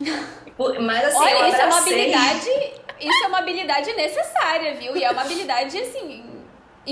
[0.80, 2.50] Mas assim, Olha, isso é uma habilidade,
[3.00, 4.96] isso é uma habilidade necessária, viu?
[4.96, 6.37] E é uma habilidade assim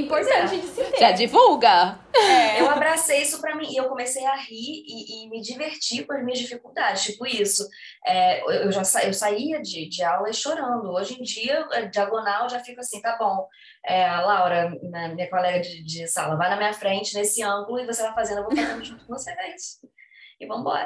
[0.01, 0.59] importante é.
[0.59, 0.99] de se ter.
[0.99, 1.99] Já divulga.
[2.15, 2.61] É.
[2.61, 6.13] Eu abracei isso para mim e eu comecei a rir e, e, me divertir com
[6.13, 7.67] as minhas dificuldades, tipo isso.
[8.07, 10.91] É, eu já sa, eu saía de, de aula chorando.
[10.93, 13.47] Hoje em dia, é, diagonal, já fico assim, tá bom.
[13.85, 14.71] É, a Laura,
[15.15, 18.39] minha colega de, de, sala, vai na minha frente nesse ângulo e você vai fazendo,
[18.39, 19.79] eu vou fazendo junto com você, é isso
[20.39, 20.85] e vambora.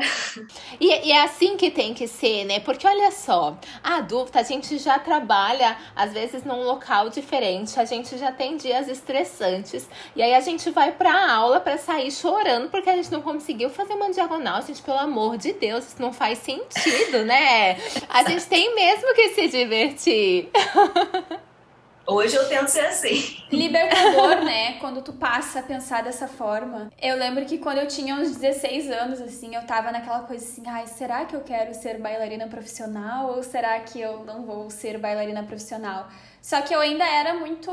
[0.81, 2.61] E, e é assim que tem que ser, né?
[2.61, 7.85] Porque olha só, a adulta, a gente já trabalha, às vezes, num local diferente, a
[7.85, 12.71] gente já tem dias estressantes, e aí a gente vai pra aula para sair chorando
[12.71, 14.63] porque a gente não conseguiu fazer uma diagonal.
[14.63, 17.77] Gente, pelo amor de Deus, isso não faz sentido, né?
[18.09, 20.51] A gente tem mesmo que se divertir.
[22.11, 23.37] Hoje eu tento ser assim.
[23.53, 24.79] Libertador, né?
[24.81, 26.91] Quando tu passa a pensar dessa forma.
[27.01, 30.63] Eu lembro que quando eu tinha uns 16 anos, assim, eu tava naquela coisa assim,
[30.67, 34.99] ai, será que eu quero ser bailarina profissional ou será que eu não vou ser
[34.99, 36.09] bailarina profissional?
[36.43, 37.71] Só que eu ainda era muito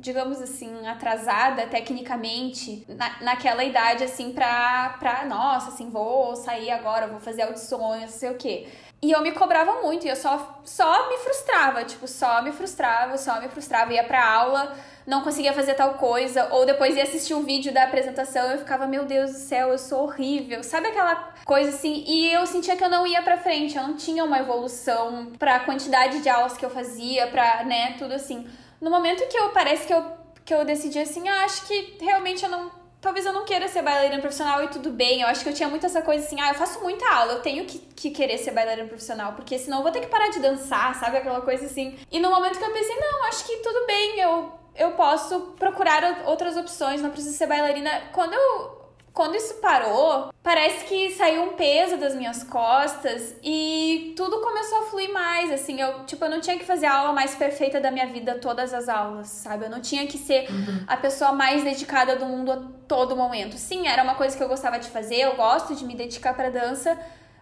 [0.00, 7.08] digamos assim, atrasada tecnicamente na, naquela idade, assim, pra, pra, nossa, assim, vou sair agora,
[7.08, 8.68] vou fazer audições, não sei o quê.
[9.00, 13.16] E eu me cobrava muito, e eu só, só me frustrava, tipo, só me frustrava,
[13.16, 13.92] só me frustrava.
[13.92, 14.74] Ia pra aula,
[15.06, 18.88] não conseguia fazer tal coisa, ou depois ia assistir um vídeo da apresentação eu ficava,
[18.88, 20.64] meu Deus do céu, eu sou horrível.
[20.64, 22.02] Sabe aquela coisa assim?
[22.08, 25.60] E eu sentia que eu não ia pra frente, eu não tinha uma evolução pra
[25.60, 28.48] quantidade de aulas que eu fazia, pra, né, tudo assim.
[28.80, 30.04] No momento que eu parece que eu,
[30.44, 33.82] que eu decidi assim, ah, acho que realmente eu não talvez eu não queira ser
[33.82, 35.22] bailarina profissional e tudo bem.
[35.22, 37.42] Eu acho que eu tinha muito essa coisa assim, ah, eu faço muita aula, eu
[37.42, 40.40] tenho que, que querer ser bailarina profissional, porque senão eu vou ter que parar de
[40.40, 41.16] dançar, sabe?
[41.16, 41.98] Aquela coisa assim.
[42.10, 46.22] E no momento que eu pensei, não, acho que tudo bem, eu, eu posso procurar
[46.26, 48.10] outras opções, não preciso ser bailarina.
[48.12, 48.77] Quando eu
[49.18, 54.82] quando isso parou, parece que saiu um peso das minhas costas e tudo começou a
[54.82, 57.90] fluir mais, assim, eu, tipo, eu não tinha que fazer a aula mais perfeita da
[57.90, 59.64] minha vida todas as aulas, sabe?
[59.64, 60.84] Eu não tinha que ser uhum.
[60.86, 63.58] a pessoa mais dedicada do mundo a todo momento.
[63.58, 66.48] Sim, era uma coisa que eu gostava de fazer, eu gosto de me dedicar para
[66.48, 66.96] dança,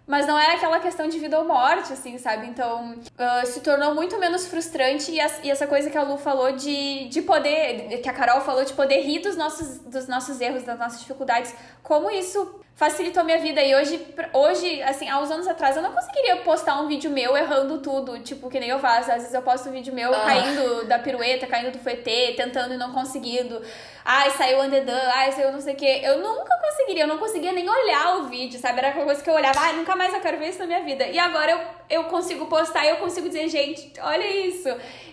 [0.07, 2.47] mas não era aquela questão de vida ou morte, assim, sabe?
[2.47, 6.53] Então, uh, se tornou muito menos frustrante e, e, essa coisa que a Lu falou
[6.53, 10.63] de, de poder, que a Carol falou de poder rir dos nossos, dos nossos erros,
[10.63, 13.63] das nossas dificuldades, como isso facilitou minha vida.
[13.63, 17.35] E hoje, hoje, assim, há uns anos atrás, eu não conseguiria postar um vídeo meu
[17.35, 19.11] errando tudo, tipo, que nem eu faço.
[19.11, 20.21] Às vezes eu posto um vídeo meu ah.
[20.21, 23.61] caindo da pirueta, caindo do fuetê, tentando e não conseguindo.
[24.05, 26.01] Ai, saiu underdone, ai, saiu não sei o quê.
[26.05, 28.79] Eu nunca conseguiria, eu não conseguia nem olhar o vídeo, sabe?
[28.79, 30.85] Era aquela coisa que eu olhava, ai, nunca mais eu quero ver isso na minha
[30.85, 31.07] vida.
[31.07, 34.69] E agora eu, eu consigo postar e eu consigo dizer, gente, olha isso.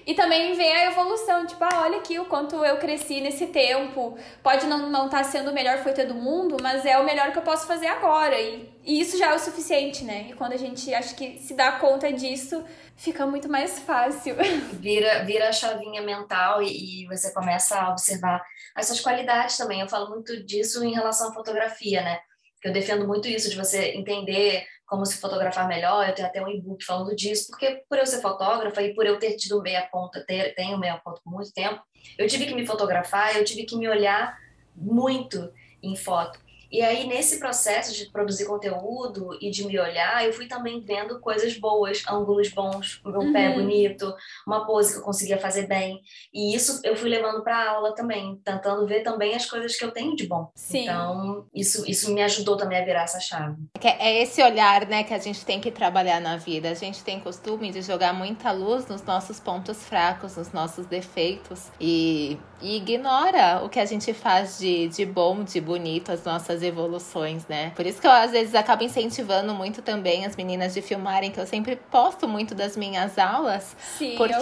[0.05, 4.17] E também vem a evolução, tipo, ah, olha aqui o quanto eu cresci nesse tempo.
[4.41, 7.31] Pode não estar não tá sendo o melhor fouetê do mundo, mas é o melhor
[7.31, 8.39] que eu posso fazer agora.
[8.39, 10.27] E, e isso já é o suficiente, né?
[10.29, 12.63] E quando a gente acha que se dá conta disso,
[12.95, 14.35] fica muito mais fácil.
[14.73, 18.43] Vira, vira a chavinha mental e, e, você começa a observar
[18.75, 19.81] as suas qualidades também.
[19.81, 22.19] Eu falo muito disso em relação à fotografia, né?
[22.63, 26.07] Eu defendo muito isso, de você entender como se fotografar melhor.
[26.07, 29.19] Eu tenho até um e-book falando disso, porque por eu ser fotógrafa e por eu
[29.19, 31.81] ter tido meia ponta, ter, tenho meia ponta por muito tempo,
[32.17, 34.37] eu tive que me fotografar, eu tive que me olhar
[34.75, 36.39] muito em foto.
[36.73, 41.19] E aí, nesse processo de produzir conteúdo e de me olhar, eu fui também vendo
[41.19, 43.31] coisas boas, ângulos bons, um uhum.
[43.31, 44.11] pé bonito,
[44.47, 46.01] uma pose que eu conseguia fazer bem.
[46.33, 49.91] E isso eu fui levando para aula também, tentando ver também as coisas que eu
[49.91, 50.49] tenho de bom.
[50.55, 50.85] Sim.
[50.85, 53.55] Então, isso, isso me ajudou também a virar essa chave.
[53.79, 56.71] É esse olhar, né, que a gente tem que trabalhar na vida.
[56.71, 61.67] A gente tem costume de jogar muita luz nos nossos pontos fracos, nos nossos defeitos.
[61.79, 66.62] E, e ignora o que a gente faz de, de bom, de bonito, as nossas
[66.63, 67.71] evoluções, né?
[67.75, 71.39] Por isso que eu às vezes acabo incentivando muito também as meninas de filmarem, que
[71.39, 73.75] eu sempre posto muito das minhas aulas.
[73.97, 74.33] Sim, porque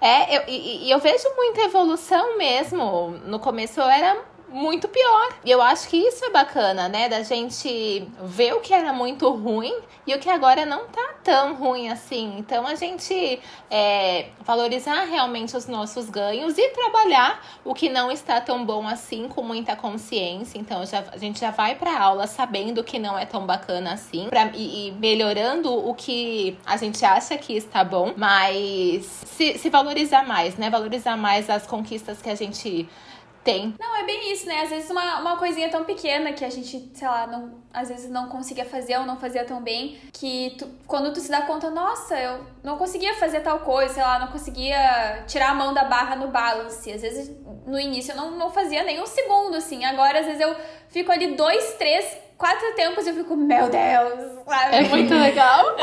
[0.00, 3.10] É, eu, e, e eu vejo muita evolução mesmo.
[3.26, 4.16] No começo eu era
[4.54, 5.34] muito pior.
[5.44, 7.08] E eu acho que isso é bacana, né?
[7.08, 9.74] Da gente ver o que era muito ruim
[10.06, 12.36] e o que agora não tá tão ruim assim.
[12.38, 18.40] Então a gente é, valorizar realmente os nossos ganhos e trabalhar o que não está
[18.40, 20.56] tão bom assim com muita consciência.
[20.56, 24.28] Então já, a gente já vai pra aula sabendo que não é tão bacana assim
[24.28, 29.68] pra, e, e melhorando o que a gente acha que está bom, mas se, se
[29.68, 30.70] valorizar mais, né?
[30.70, 32.88] Valorizar mais as conquistas que a gente
[33.44, 33.74] tem.
[33.78, 34.62] Não, é bem isso, né?
[34.62, 38.10] Às vezes uma, uma coisinha tão pequena que a gente, sei lá, não, às vezes
[38.10, 41.70] não conseguia fazer ou não fazia tão bem, que tu, quando tu se dá conta,
[41.70, 45.84] nossa, eu não conseguia fazer tal coisa, sei lá, não conseguia tirar a mão da
[45.84, 46.90] barra no balance.
[46.90, 47.30] Às vezes
[47.66, 49.84] no início eu não, não fazia nem um segundo, assim.
[49.84, 50.56] Agora, às vezes eu
[50.88, 54.76] fico ali dois, três, quatro tempos e eu fico, meu Deus, sabe?
[54.76, 55.76] É muito legal.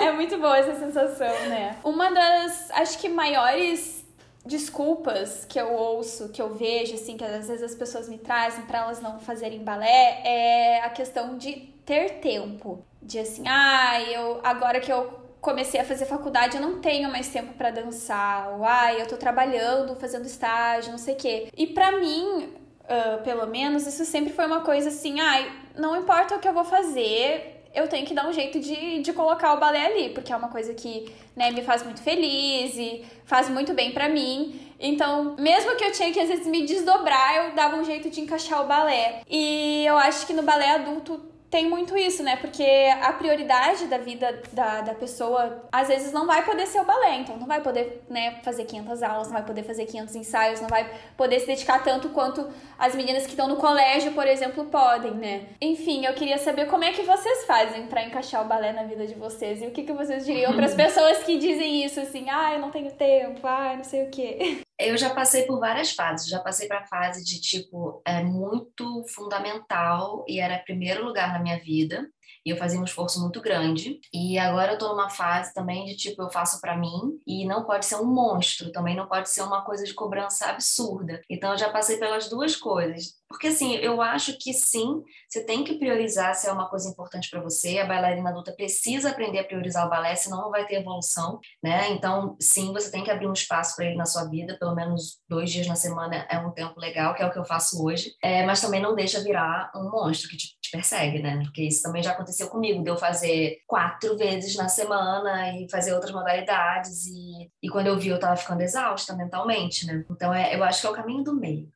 [0.00, 1.76] é, é muito boa essa sensação, né?
[1.84, 4.03] Uma das, acho que maiores
[4.44, 8.64] desculpas que eu ouço, que eu vejo, assim, que às vezes as pessoas me trazem
[8.66, 11.52] para elas não fazerem balé, é a questão de
[11.84, 12.84] ter tempo.
[13.00, 17.28] De assim, ah, eu agora que eu comecei a fazer faculdade, eu não tenho mais
[17.28, 18.50] tempo para dançar.
[18.54, 21.48] Ou, ah, eu tô trabalhando, fazendo estágio, não sei o quê.
[21.54, 25.96] E para mim, uh, pelo menos, isso sempre foi uma coisa assim, ai, ah, não
[25.96, 29.52] importa o que eu vou fazer, eu tenho que dar um jeito de, de colocar
[29.54, 33.48] o balé ali, porque é uma coisa que né, me faz muito feliz e faz
[33.48, 34.60] muito bem para mim.
[34.78, 38.20] Então, mesmo que eu tinha que às vezes me desdobrar, eu dava um jeito de
[38.20, 39.22] encaixar o balé.
[39.28, 42.34] E eu acho que no balé adulto tem muito isso, né?
[42.34, 42.64] Porque
[43.00, 47.18] a prioridade da vida da, da pessoa, às vezes, não vai poder ser o balé.
[47.20, 50.68] Então, não vai poder né, fazer 500 aulas, não vai poder fazer 500 ensaios, não
[50.68, 52.44] vai poder se dedicar tanto quanto
[52.76, 55.46] as meninas que estão no colégio, por exemplo, podem, né?
[55.60, 59.06] Enfim, eu queria saber como é que vocês fazem para encaixar o balé na vida
[59.06, 62.28] de vocês e o que, que vocês diriam para as pessoas que dizem isso, assim,
[62.30, 64.58] ah, eu não tenho tempo, ah, não sei o quê.
[64.78, 66.28] Eu já passei por várias fases.
[66.28, 71.38] Já passei para a fase de tipo é muito fundamental e era primeiro lugar na
[71.38, 72.08] minha vida.
[72.44, 74.00] E eu fazia um esforço muito grande.
[74.12, 77.64] E agora eu tô numa fase também de tipo, eu faço para mim e não
[77.64, 81.22] pode ser um monstro, também não pode ser uma coisa de cobrança absurda.
[81.30, 83.14] Então eu já passei pelas duas coisas.
[83.34, 87.28] Porque assim, eu acho que sim, você tem que priorizar se é uma coisa importante
[87.28, 87.80] para você.
[87.80, 91.90] A bailarina adulta precisa aprender a priorizar o balé, senão não vai ter evolução, né?
[91.90, 95.18] Então, sim, você tem que abrir um espaço para ele na sua vida, pelo menos
[95.28, 98.12] dois dias na semana é um tempo legal, que é o que eu faço hoje.
[98.22, 101.40] É, mas também não deixa virar um monstro que te, te persegue, né?
[101.42, 105.92] Porque isso também já aconteceu comigo, de eu fazer quatro vezes na semana e fazer
[105.92, 107.04] outras modalidades.
[107.08, 110.04] E, e quando eu vi, eu tava ficando exausta mentalmente, né?
[110.08, 111.68] Então, é, eu acho que é o caminho do meio.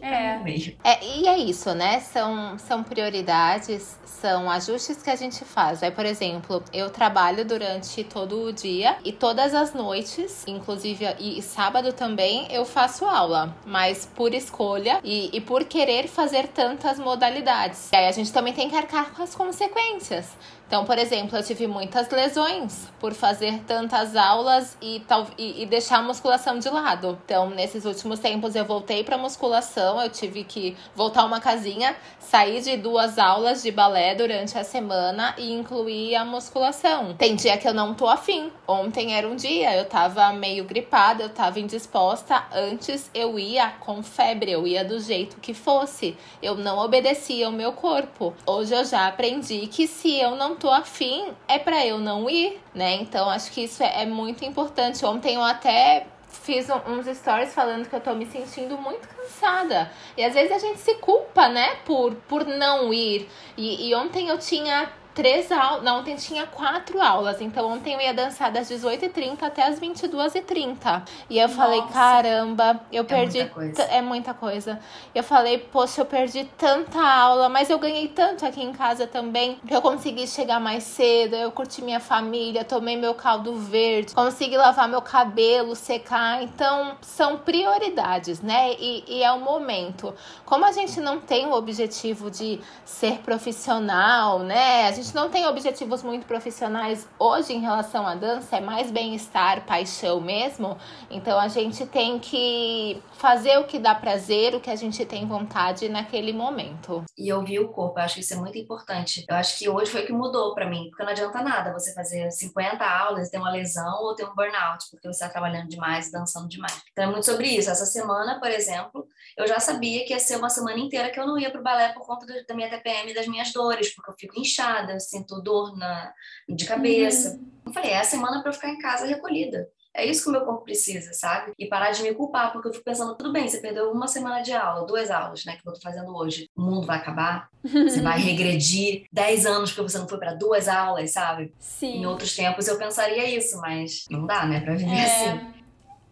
[0.00, 0.38] É.
[0.42, 0.78] meio.
[0.82, 2.00] É, e é isso, né?
[2.00, 5.82] São, são prioridades, são ajustes que a gente faz.
[5.82, 11.38] Aí, por exemplo, eu trabalho durante todo o dia e todas as noites, inclusive e,
[11.38, 16.98] e sábado também, eu faço aula, mas por escolha e, e por querer fazer tantas
[16.98, 17.90] modalidades.
[17.92, 20.28] E aí a gente também tem que arcar com as consequências.
[20.74, 25.66] Então, por exemplo, eu tive muitas lesões por fazer tantas aulas e, tal, e, e
[25.66, 27.16] deixar a musculação de lado.
[27.24, 32.60] Então, nesses últimos tempos, eu voltei para musculação, eu tive que voltar uma casinha, sair
[32.60, 37.14] de duas aulas de balé durante a semana e incluir a musculação.
[37.14, 38.50] Tem dia que eu não tô afim.
[38.66, 42.46] Ontem era um dia, eu tava meio gripada, eu tava indisposta.
[42.52, 46.16] Antes eu ia com febre, eu ia do jeito que fosse.
[46.42, 48.34] Eu não obedecia ao meu corpo.
[48.44, 52.58] Hoje eu já aprendi que se eu não tô afim, é para eu não ir,
[52.74, 52.94] né?
[52.94, 55.04] Então acho que isso é, é muito importante.
[55.04, 59.92] Ontem eu até fiz uns stories falando que eu tô me sentindo muito cansada.
[60.16, 63.28] E às vezes a gente se culpa, né, por, por não ir.
[63.58, 65.82] E, e ontem eu tinha três aulas.
[65.84, 67.40] Não, ontem tinha quatro aulas.
[67.40, 71.02] Então ontem eu ia dançar das 18h30 até as 22h30.
[71.30, 71.60] E eu Nossa.
[71.60, 73.50] falei, caramba, eu é perdi.
[73.54, 74.80] Muita é muita coisa.
[75.14, 79.58] Eu falei, poxa, eu perdi tanta aula, mas eu ganhei tanto aqui em casa também.
[79.66, 84.56] Que eu consegui chegar mais cedo, eu curti minha família, tomei meu caldo verde, consegui
[84.56, 86.42] lavar meu cabelo, secar.
[86.42, 88.72] Então, são prioridades, né?
[88.72, 90.14] E, e é o momento.
[90.44, 94.88] Como a gente não tem o objetivo de ser profissional, né?
[94.88, 98.90] A gente gente não tem objetivos muito profissionais hoje em relação à dança, é mais
[98.90, 100.78] bem-estar, paixão mesmo.
[101.10, 105.26] Então a gente tem que fazer o que dá prazer, o que a gente tem
[105.26, 107.04] vontade naquele momento.
[107.18, 109.24] E ouvir o corpo, eu acho que isso é muito importante.
[109.28, 111.92] Eu acho que hoje foi o que mudou para mim, porque não adianta nada você
[111.92, 116.10] fazer 50 aulas, ter uma lesão ou ter um burnout, porque você está trabalhando demais,
[116.10, 116.80] dançando demais.
[116.92, 117.70] Então é muito sobre isso.
[117.70, 121.26] Essa semana, por exemplo, eu já sabia que ia ser uma semana inteira que eu
[121.26, 124.14] não ia pro balé por conta da minha TPM e das minhas dores, porque eu
[124.18, 126.12] fico inchada, eu sinto dor na,
[126.48, 127.36] de cabeça.
[127.36, 127.52] Uhum.
[127.66, 129.68] Eu falei, é a semana para eu ficar em casa recolhida.
[129.96, 131.52] É isso que o meu corpo precisa, sabe?
[131.56, 134.42] E parar de me culpar, porque eu fico pensando, tudo bem, você perdeu uma semana
[134.42, 136.50] de aula, duas aulas, né, que eu tô fazendo hoje.
[136.56, 137.48] O mundo vai acabar?
[137.62, 141.54] Você vai regredir 10 anos porque você não foi para duas aulas, sabe?
[141.60, 141.98] Sim.
[141.98, 145.04] Em outros tempos eu pensaria isso, mas não dá, né, pra viver é...
[145.04, 145.54] assim.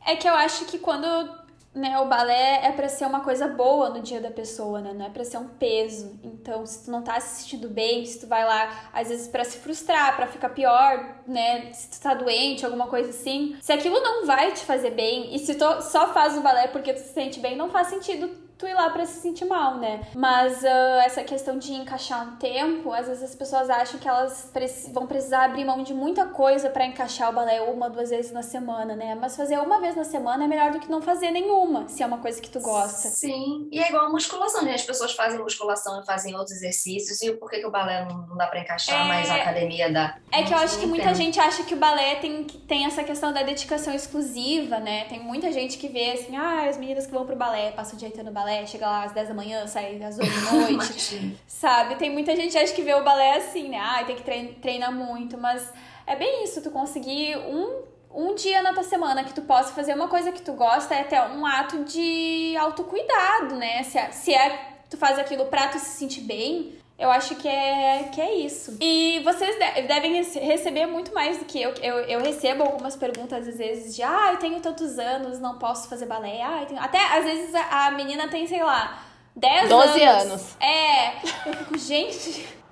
[0.07, 1.42] É que eu acho que quando
[1.75, 4.93] né, o balé é para ser uma coisa boa no dia da pessoa, né?
[4.93, 6.19] Não é para ser um peso.
[6.23, 9.43] Então, se tu não tá se sentindo bem, se tu vai lá às vezes para
[9.45, 14.01] se frustrar, para ficar pior, né, se tu tá doente, alguma coisa assim, se aquilo
[14.01, 17.15] não vai te fazer bem e se tu só faz o balé porque tu se
[17.15, 18.29] sente bem, não faz sentido
[18.63, 20.07] tu ir lá para se sentir mal, né?
[20.15, 24.51] Mas uh, essa questão de encaixar um tempo, às vezes as pessoas acham que elas
[24.53, 28.31] preci vão precisar abrir mão de muita coisa para encaixar o balé uma, duas vezes
[28.31, 29.17] na semana, né?
[29.17, 32.07] Mas fazer uma vez na semana é melhor do que não fazer nenhuma, se é
[32.07, 33.09] uma coisa que tu gosta.
[33.09, 34.75] Sim, e é igual a musculação, né?
[34.75, 38.37] As pessoas fazem musculação e fazem outros exercícios, e por que, que o balé não,
[38.37, 39.09] dá para encaixar, é...
[39.09, 40.19] mas a academia dá?
[40.31, 43.33] É que eu acho que muita gente acha que o balé tem, tem essa questão
[43.33, 45.05] da dedicação exclusiva, né?
[45.07, 47.99] Tem muita gente que vê assim, ah, as meninas que vão pro balé, passam o
[47.99, 50.53] dia inteiro no balé, balé, chega lá às 10 da manhã, sai às 8 da
[50.53, 51.37] noite.
[51.47, 51.97] sabe?
[51.97, 53.79] Tem muita gente que acha que vê o balé assim, né?
[53.79, 55.73] Ai, tem que treinar muito, mas
[56.07, 59.95] é bem isso, tu conseguir um um dia na tua semana que tu possa fazer
[59.95, 63.83] uma coisa que tu gosta é até um ato de autocuidado, né?
[63.85, 67.49] Se é, se é tu faz aquilo pra tu se sentir bem, eu acho que
[67.49, 68.77] é, que é isso.
[68.81, 71.75] E vocês devem receber muito mais do que eu.
[71.83, 75.89] Eu, eu recebo algumas perguntas, às vezes, de ah, eu tenho tantos anos, não posso
[75.89, 76.43] fazer balé.
[76.43, 76.81] Ah, tenho...
[76.81, 79.03] Até às vezes a, a menina tem, sei lá,
[79.35, 80.23] 10 12 anos.
[80.25, 80.57] anos.
[80.61, 81.17] É.
[81.47, 82.63] Eu fico, gente.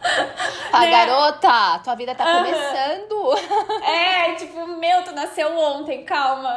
[0.72, 0.90] A né?
[0.90, 2.44] garota, tua vida tá uhum.
[2.44, 3.84] começando.
[3.84, 6.56] É, tipo, meu, tu nasceu ontem, calma.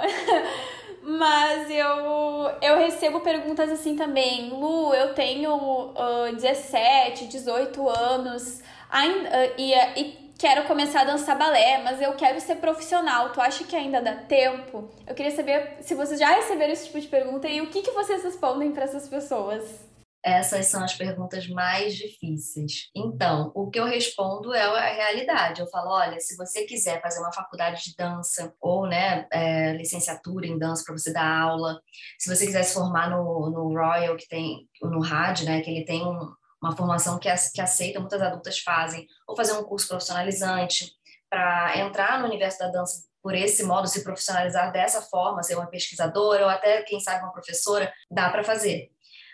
[1.04, 4.49] Mas eu, eu recebo perguntas assim também.
[4.49, 11.38] Lu, eu tenho uh, 17, 18 anos ainda, uh, e, e quero começar a dançar
[11.38, 13.32] balé, mas eu quero ser profissional.
[13.32, 14.89] Tu acha que ainda dá tempo?
[15.08, 17.91] Eu queria saber se vocês já receberam esse tipo de pergunta e o que, que
[17.91, 19.91] vocês respondem para essas pessoas.
[20.24, 22.90] Essas são as perguntas mais difíceis.
[22.96, 25.62] Então, o que eu respondo é a realidade.
[25.62, 30.46] Eu falo, olha, se você quiser fazer uma faculdade de dança ou, né, é, licenciatura
[30.46, 31.82] em dança para você dar aula,
[32.20, 35.86] se você quiser se formar no, no Royal, que tem, no rádio, né, que ele
[35.86, 40.92] tem um, uma formação que, que aceita, muitas adultas fazem, ou fazer um curso profissionalizante
[41.28, 45.68] para entrar no universo da dança por esse modo, se profissionalizar dessa forma, ser uma
[45.68, 48.90] pesquisadora ou até, quem sabe, uma professora, dá para fazer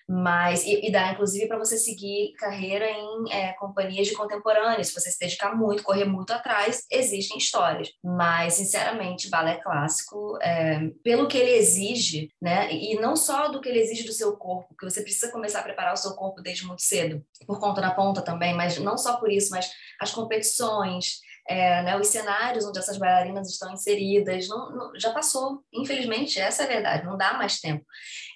[0.07, 4.93] mas e, e dá inclusive para você seguir carreira em é, companhias de contemporâneos, se
[4.93, 7.89] você se dedicar muito, correr muito atrás, existem histórias.
[8.03, 13.67] Mas sinceramente, balé clássico, é, pelo que ele exige, né, e não só do que
[13.67, 16.65] ele exige do seu corpo, que você precisa começar a preparar o seu corpo desde
[16.65, 21.19] muito cedo, por conta da ponta também, mas não só por isso, mas as competições,
[21.47, 26.63] é, né, os cenários onde essas bailarinas estão inseridas, não, não, já passou, infelizmente, essa
[26.63, 27.85] é a verdade, não dá mais tempo.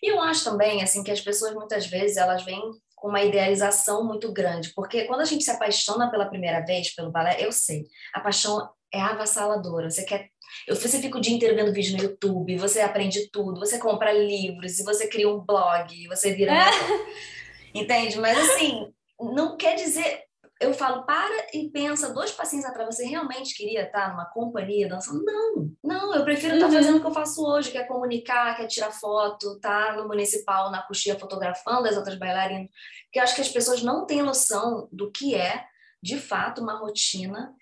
[0.02, 2.62] E eu acho também, assim, que as pessoas muitas vezes, elas vêm
[2.96, 7.12] com uma idealização muito grande, porque quando a gente se apaixona pela primeira vez pelo
[7.12, 7.84] balé, eu sei,
[8.14, 10.30] a paixão é avassaladora, você quer
[10.68, 14.80] você fica o dia inteiro vendo vídeo no YouTube, você aprende tudo, você compra livros,
[14.80, 16.54] e você cria um blog, você vira.
[17.74, 18.20] Entende?
[18.20, 20.24] Mas assim, não quer dizer
[20.62, 25.24] eu falo, para e pensa dois passinhos atrás, você realmente queria estar numa companhia dançando?
[25.26, 26.74] Não, não, eu prefiro estar uhum.
[26.74, 30.08] fazendo o que eu faço hoje, que é comunicar, que é tirar foto, tá no
[30.08, 32.70] municipal, na coxinha, fotografando as outras bailarinas,
[33.06, 35.66] porque eu acho que as pessoas não têm noção do que é,
[36.02, 37.54] de fato, uma rotina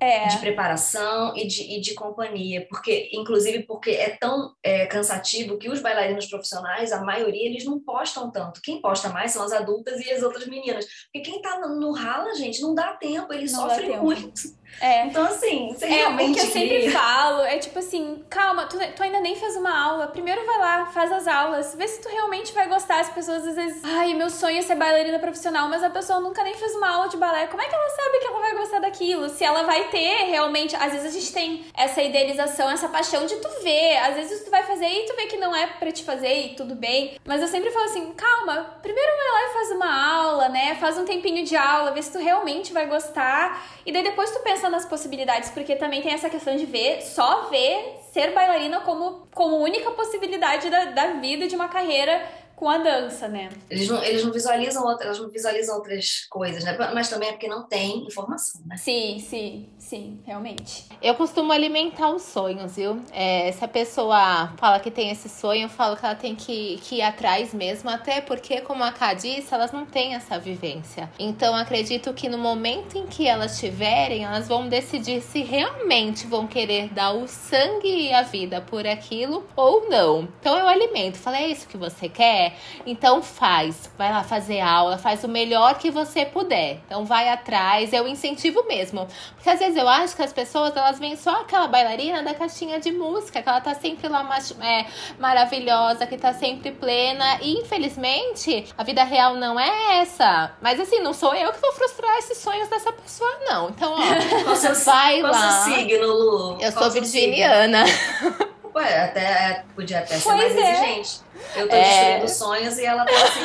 [0.00, 0.28] é.
[0.28, 5.68] de preparação e de, e de companhia, porque inclusive porque é tão é, cansativo que
[5.68, 8.60] os bailarinos profissionais, a maioria, eles não postam tanto.
[8.62, 12.34] Quem posta mais são as adultas e as outras meninas, porque quem tá no rala,
[12.34, 14.57] gente, não dá tempo, eles não sofrem muito.
[14.80, 15.06] É.
[15.06, 16.30] Então, assim, você é, realmente.
[16.30, 19.76] O que eu sempre falo é tipo assim: calma, tu, tu, ainda nem fez uma
[19.76, 20.06] aula.
[20.08, 23.00] Primeiro vai lá, faz as aulas, vê se tu realmente vai gostar.
[23.00, 26.42] As pessoas às vezes, ai, meu sonho é ser bailarina profissional, mas a pessoa nunca
[26.42, 27.46] nem fez uma aula de balé.
[27.48, 29.28] Como é que ela sabe que ela vai gostar daquilo?
[29.28, 30.76] Se ela vai ter realmente.
[30.76, 33.96] Às vezes a gente tem essa idealização, essa paixão de tu ver.
[33.98, 36.48] Às vezes tu vai fazer e tu vê que não é pra te fazer e
[36.54, 37.18] tudo bem.
[37.24, 40.76] Mas eu sempre falo assim: calma, primeiro vai lá e faz uma aula, né?
[40.76, 43.66] Faz um tempinho de aula, vê se tu realmente vai gostar.
[43.84, 47.48] E daí depois tu pensa nas possibilidades, porque também tem essa questão de ver, só
[47.50, 52.20] ver ser bailarina como, como única possibilidade da, da vida, de uma carreira
[52.58, 53.48] com a dança, né?
[53.70, 56.76] Eles não, eles não visualizam outras, elas não visualizam outras coisas, né?
[56.92, 58.76] Mas também é porque não tem informação, né?
[58.76, 60.86] Sim, sim, sim, realmente.
[61.00, 63.00] Eu costumo alimentar os sonhos, viu?
[63.12, 66.80] É, se a pessoa fala que tem esse sonho, eu falo que ela tem que,
[66.82, 71.08] que ir atrás mesmo, até porque, como a Ká disse, elas não têm essa vivência.
[71.16, 76.48] Então, acredito que no momento em que elas tiverem, elas vão decidir se realmente vão
[76.48, 80.28] querer dar o sangue e a vida por aquilo ou não.
[80.40, 81.18] Então, eu alimento.
[81.18, 82.47] Falei, é isso que você quer?
[82.86, 86.80] Então faz, vai lá fazer aula, faz o melhor que você puder.
[86.86, 89.06] Então vai atrás, eu incentivo mesmo.
[89.34, 92.80] Porque às vezes eu acho que as pessoas elas veem só aquela bailarina da caixinha
[92.80, 94.26] de música, que ela tá sempre lá
[94.60, 94.86] é,
[95.18, 97.38] maravilhosa, que tá sempre plena.
[97.40, 100.52] E infelizmente a vida real não é essa.
[100.60, 103.70] Mas assim, não sou eu que vou frustrar esses sonhos dessa pessoa, não.
[103.70, 105.50] Então, ó, você vai qual lá.
[105.62, 106.58] Seu signo, Lu?
[106.60, 107.84] Eu qual sou virginiana.
[108.78, 110.70] Ué, até, podia até ser pois mais é.
[110.70, 111.20] exigente.
[111.56, 112.20] Eu tô é...
[112.20, 113.42] destruindo sonhos e ela tá assim.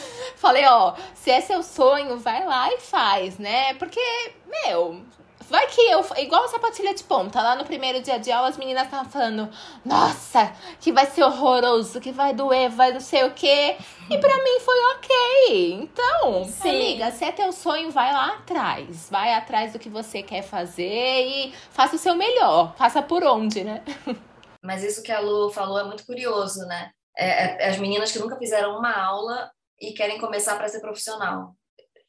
[0.36, 3.74] Falei, ó, se é seu sonho, vai lá e faz, né?
[3.74, 4.00] Porque,
[4.46, 5.02] meu,
[5.48, 8.56] Vai que eu, igual a sapatilha de ponta, lá no primeiro dia de aula, as
[8.56, 9.48] meninas estavam falando,
[9.84, 13.76] nossa, que vai ser horroroso, que vai doer, vai não sei o quê.
[14.10, 15.72] E pra mim foi ok.
[15.74, 16.68] Então, Sim.
[16.68, 19.08] amiga, se é teu sonho, vai lá atrás.
[19.10, 22.74] Vai atrás do que você quer fazer e faça o seu melhor.
[22.76, 23.82] Faça por onde, né?
[24.62, 26.90] Mas isso que a Lu falou é muito curioso, né?
[27.16, 31.54] É, é, as meninas que nunca fizeram uma aula e querem começar para ser profissional.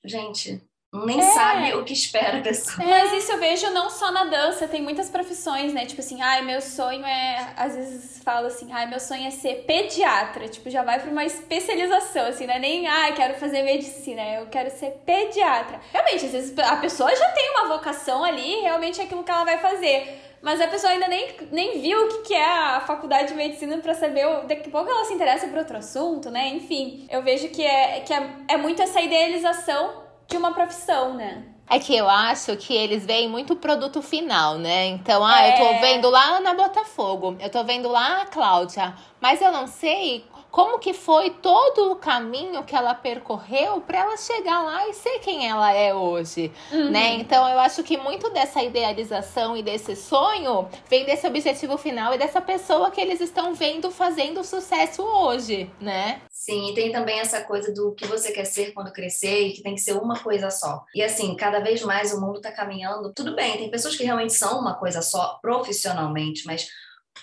[0.03, 0.63] Gente,
[1.05, 1.23] nem é.
[1.23, 2.85] sabe o que espera a pessoa.
[2.85, 5.85] É, mas isso eu vejo não só na dança, tem muitas profissões, né?
[5.85, 7.53] Tipo assim, ai, meu sonho é.
[7.57, 10.47] Às vezes falo assim, ai, meu sonho é ser pediatra.
[10.47, 14.47] Tipo, já vai pra uma especialização, assim, não é nem, ai, quero fazer medicina, eu
[14.47, 15.79] quero ser pediatra.
[15.91, 19.43] Realmente, às vezes a pessoa já tem uma vocação ali, realmente é aquilo que ela
[19.43, 20.21] vai fazer.
[20.41, 23.79] Mas a pessoa ainda nem, nem viu o que, que é a faculdade de medicina
[23.79, 24.25] para saber.
[24.45, 26.49] Daqui a pouco ela se interessa por outro assunto, né?
[26.49, 31.43] Enfim, eu vejo que é, que é, é muito essa idealização de uma profissão, né?
[31.67, 34.85] É que eu acho que eles veem muito produto final, né?
[34.87, 35.53] Então, ah, é...
[35.53, 35.79] eu tô é.
[35.79, 40.23] vendo lá a Ana Botafogo, eu tô vendo lá a Cláudia, mas eu não sei
[40.55, 45.19] como que foi todo o caminho que ela percorreu para ela chegar lá e ser
[45.19, 46.91] quem ela é hoje, uhum.
[46.91, 47.15] né?
[47.15, 52.17] Então eu acho que muito dessa idealização e desse sonho vem desse objetivo final e
[52.17, 56.21] dessa pessoa que eles estão vendo fazendo sucesso hoje, né?
[56.31, 59.61] Sim, e tem também essa coisa do que você quer ser quando crescer e que
[59.61, 60.85] tem que ser uma coisa só.
[60.95, 63.11] E assim, cada vez mais o mundo está caminhando.
[63.13, 66.69] Tudo bem, tem pessoas que realmente são uma coisa só profissionalmente, mas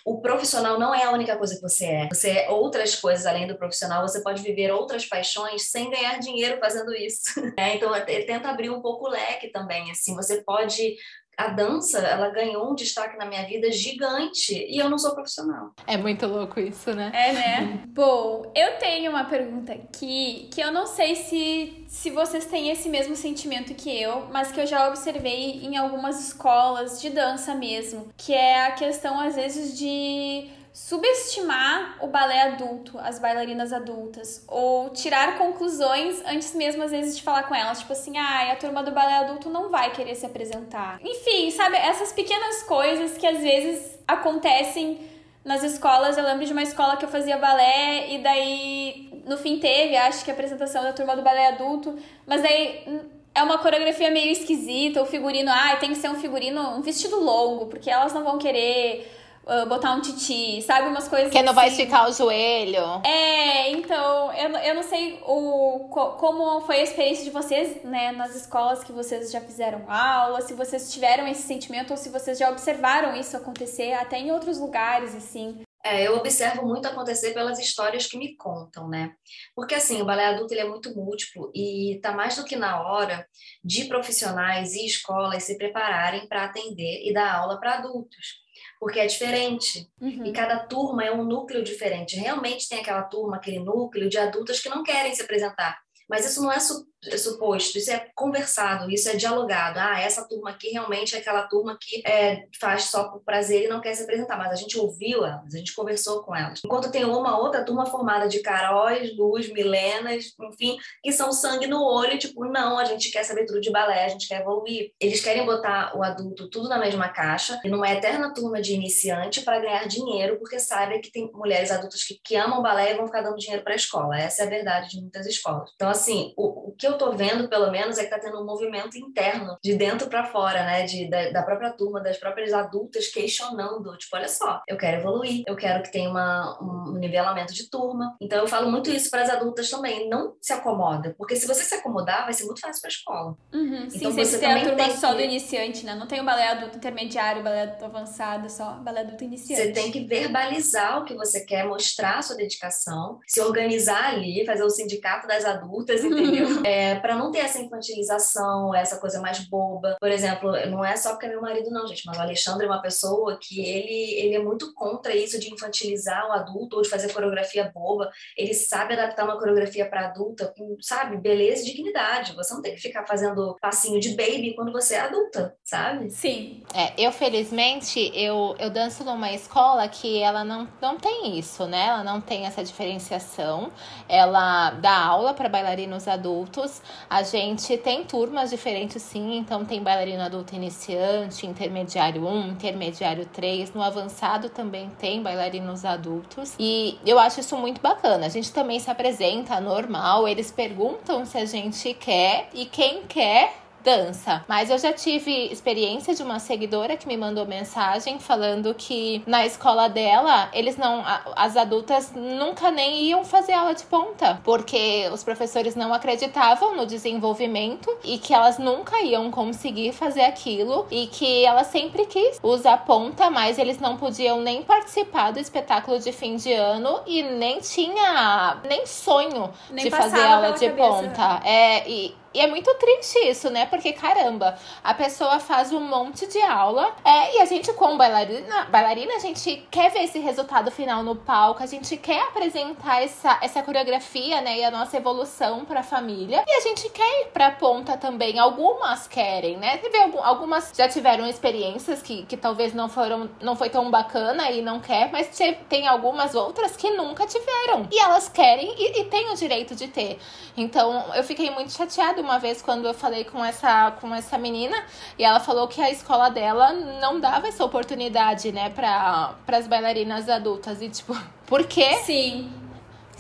[0.05, 2.09] o profissional não é a única coisa que você é.
[2.09, 4.07] Você é outras coisas além do profissional.
[4.07, 7.23] Você pode viver outras paixões sem ganhar dinheiro fazendo isso.
[7.59, 9.91] É, então, tenta abrir um pouco o leque também.
[9.91, 10.97] Assim, você pode
[11.37, 15.73] a dança, ela ganhou um destaque na minha vida gigante e eu não sou profissional.
[15.87, 17.11] É muito louco isso, né?
[17.15, 17.83] É, né?
[17.89, 22.89] Bom, eu tenho uma pergunta aqui que eu não sei se, se vocês têm esse
[22.89, 28.09] mesmo sentimento que eu, mas que eu já observei em algumas escolas de dança mesmo,
[28.17, 34.89] que é a questão às vezes de subestimar o balé adulto, as bailarinas adultas, ou
[34.91, 37.81] tirar conclusões antes mesmo, às vezes, de falar com elas.
[37.81, 40.99] Tipo assim, ah, a turma do balé adulto não vai querer se apresentar.
[41.03, 44.99] Enfim, sabe, essas pequenas coisas que às vezes acontecem
[45.45, 46.17] nas escolas.
[46.17, 50.25] Eu lembro de uma escola que eu fazia balé e daí no fim teve, acho
[50.25, 51.97] que a apresentação da turma do balé adulto,
[52.27, 53.01] mas daí
[53.35, 57.21] é uma coreografia meio esquisita, o figurino, ah, tem que ser um figurino, um vestido
[57.21, 59.21] longo, porque elas não vão querer
[59.69, 60.89] botar um titi, sabe?
[60.89, 61.83] Umas coisas Que não vai assim.
[61.83, 63.03] esticar o joelho.
[63.05, 65.89] É, então, eu, eu não sei o,
[66.19, 70.55] como foi a experiência de vocês, né, nas escolas que vocês já fizeram aula, se
[70.55, 75.15] vocês tiveram esse sentimento ou se vocês já observaram isso acontecer até em outros lugares,
[75.15, 75.63] assim.
[75.85, 79.15] É, eu observo muito acontecer pelas histórias que me contam, né?
[79.53, 82.81] Porque assim, o balé adulto ele é muito múltiplo e tá mais do que na
[82.83, 83.27] hora
[83.65, 88.42] de profissionais e escolas se prepararem para atender e dar aula para adultos
[88.83, 89.89] porque é diferente.
[90.01, 90.27] Uhum.
[90.27, 92.17] E cada turma é um núcleo diferente.
[92.17, 95.79] Realmente tem aquela turma, aquele núcleo de adultas que não querem se apresentar.
[96.11, 96.85] Mas isso não é é
[97.17, 99.79] suposto, isso é conversado, isso é dialogado.
[99.79, 103.69] Ah, essa turma aqui realmente é aquela turma que é, faz só por prazer e
[103.69, 106.61] não quer se apresentar, mas a gente ouviu elas, a gente conversou com elas.
[106.65, 111.83] Enquanto tem uma outra turma formada de Caróis, Luz, Milenas, enfim, que são sangue no
[111.83, 114.93] olho, tipo, não, a gente quer saber tudo de balé, a gente quer evoluir.
[115.01, 119.43] Eles querem botar o adulto tudo na mesma caixa e numa eterna turma de iniciante
[119.43, 123.07] para ganhar dinheiro, porque sabem que tem mulheres adultas que, que amam balé e vão
[123.07, 124.19] ficar dando dinheiro para a escola.
[124.19, 125.71] Essa é a verdade de muitas escolas.
[125.75, 128.41] Então, assim, o, o que eu eu tô vendo, pelo menos, é que tá tendo
[128.41, 130.85] um movimento interno, de dentro para fora, né?
[130.85, 135.43] De, da, da, própria turma, das próprias adultas questionando, tipo, olha só, eu quero evoluir,
[135.47, 138.17] eu quero que tenha uma, um nivelamento de turma.
[138.21, 141.63] Então eu falo muito isso para as adultas também, não se acomoda, porque se você
[141.63, 143.37] se acomodar, vai ser muito fácil para escola.
[143.53, 145.15] Uhum, sim, então, você tem a turma só que...
[145.17, 145.95] do iniciante, né?
[145.95, 149.63] Não tem o balé adulto intermediário, balé adulto avançado, só balé adulto iniciante.
[149.63, 154.45] Você tem que verbalizar o que você quer, mostrar a sua dedicação, se organizar ali,
[154.45, 156.63] fazer o sindicato das adultas, entendeu?
[156.65, 159.97] é, para não ter essa infantilização, essa coisa mais boba.
[160.01, 162.69] Por exemplo, não é só porque é meu marido, não, gente, mas o Alexandre é
[162.69, 166.89] uma pessoa que ele, ele é muito contra isso de infantilizar o adulto ou de
[166.89, 168.11] fazer coreografia boba.
[168.37, 172.35] Ele sabe adaptar uma coreografia para adulta com, sabe, beleza e dignidade.
[172.35, 176.11] Você não tem que ficar fazendo passinho de baby quando você é adulta, sabe?
[176.11, 176.63] Sim.
[176.75, 181.87] É, eu felizmente eu, eu danço numa escola que ela não, não tem isso, né?
[181.87, 183.73] Ela não tem essa diferenciação.
[184.09, 186.72] Ela dá aula para bailarinos adultos.
[187.11, 189.37] A gente tem turmas diferentes, sim.
[189.37, 193.75] Então tem bailarino adulto iniciante, intermediário 1, intermediário 3.
[193.75, 196.55] No avançado também tem bailarinos adultos.
[196.59, 198.27] E eu acho isso muito bacana.
[198.27, 200.29] A gente também se apresenta normal.
[200.29, 204.45] Eles perguntam se a gente quer e quem quer dança.
[204.49, 209.45] Mas eu já tive experiência de uma seguidora que me mandou mensagem falando que na
[209.45, 211.03] escola dela, eles não.
[211.37, 216.87] As adultas nunca nem iam fazer aula de ponta, porque os professores não acreditavam no
[216.87, 222.79] desenvolvimento e que elas nunca iam conseguir fazer aquilo e que ela sempre quis usar
[222.79, 227.61] ponta, mas eles não podiam nem participar do espetáculo de fim de ano e nem
[227.61, 230.77] tinha nem sonho nem de fazer aula de cabeça.
[230.77, 231.41] ponta.
[231.45, 233.67] É, e, e é muito triste isso, né?
[233.67, 238.65] Porque, caramba, a pessoa faz um monte de aula é, e a gente, como bailarina,
[238.67, 243.39] bailarina, a gente quer ver esse resultado final no palco, a gente quer apresentar essa,
[243.43, 244.59] essa coreografia, né?
[244.59, 246.43] E a nossa evolução pra família.
[246.47, 248.39] E a gente quer ir pra ponta também.
[248.39, 249.81] Algumas querem, né?
[250.23, 254.81] Algumas já tiveram experiências que, que talvez não foram, não foi tão bacana e não
[254.81, 255.29] quer, mas
[255.69, 257.87] tem algumas outras que nunca tiveram.
[257.91, 260.19] E elas querem e, e têm o direito de ter.
[260.57, 264.77] Então, eu fiquei muito chateada uma vez quando eu falei com essa, com essa menina
[265.19, 270.29] e ela falou que a escola dela não dava essa oportunidade, né, para as bailarinas
[270.29, 270.81] adultas.
[270.81, 271.17] E, tipo,
[271.47, 271.97] por quê?
[272.05, 272.62] Sim.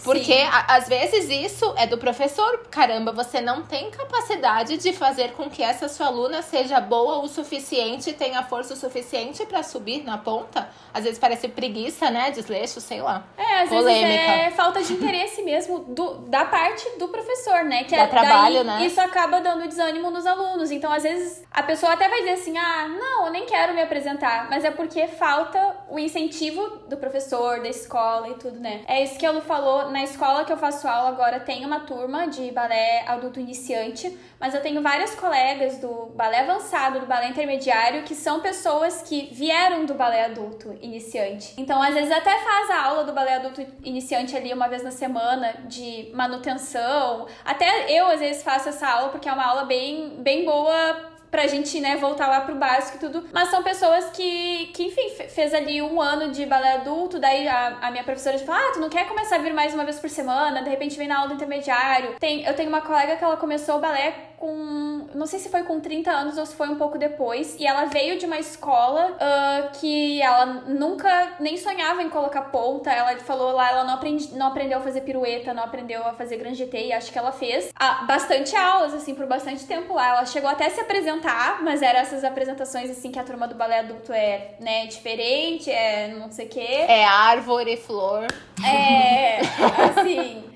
[0.04, 2.66] Porque a, às vezes isso é do professor.
[2.70, 7.28] Caramba, você não tem capacidade de fazer com que essa sua aluna seja boa o
[7.28, 10.68] suficiente, tenha força o suficiente para subir na ponta.
[10.92, 12.30] Às vezes parece preguiça, né?
[12.30, 13.24] Desleixo, sei lá.
[13.36, 14.06] É, às Polêmica.
[14.06, 17.84] vezes é falta de interesse mesmo do, da parte do professor, né?
[17.84, 18.84] Que Dá é, trabalho, né?
[18.84, 20.70] Isso acaba dando desânimo nos alunos.
[20.70, 23.82] Então, às vezes, a pessoa até vai dizer assim: ah, não, eu nem quero me
[23.82, 24.48] apresentar.
[24.50, 28.82] Mas é porque falta o incentivo do professor, da escola e tudo, né?
[28.86, 31.80] É isso que a Lu falou na escola que eu faço aula agora tem uma
[31.80, 37.28] turma de balé adulto iniciante, mas eu tenho várias colegas do balé avançado, do balé
[37.28, 41.54] intermediário, que são pessoas que vieram do balé adulto iniciante.
[41.56, 44.90] Então, às vezes até faz a aula do balé adulto iniciante ali uma vez na
[44.90, 47.26] semana de manutenção.
[47.44, 51.46] Até eu às vezes faço essa aula porque é uma aula bem bem boa pra
[51.46, 53.26] gente, né, voltar lá pro básico e tudo.
[53.32, 57.78] Mas são pessoas que, que enfim, fez ali um ano de balé adulto, daí a,
[57.80, 60.10] a minha professora fala, ah, tu não quer começar a vir mais uma vez por
[60.10, 60.62] semana?
[60.62, 62.16] De repente vem na aula do intermediário.
[62.20, 65.06] Tem, eu tenho uma colega que ela começou o balé com.
[65.14, 67.54] Não sei se foi com 30 anos ou se foi um pouco depois.
[67.60, 72.90] E ela veio de uma escola uh, que ela nunca nem sonhava em colocar ponta.
[72.90, 76.38] Ela falou lá, ela não, aprendi, não aprendeu a fazer pirueta, não aprendeu a fazer
[76.38, 76.88] grand GT.
[76.88, 80.08] E acho que ela fez ah, bastante aulas, assim, por bastante tempo lá.
[80.08, 83.54] Ela chegou até a se apresentar, mas eram essas apresentações, assim, que a turma do
[83.54, 86.84] balé adulto é, né, diferente, é não sei o quê.
[86.88, 88.26] É árvore, flor.
[88.66, 89.38] É,
[89.96, 90.51] assim.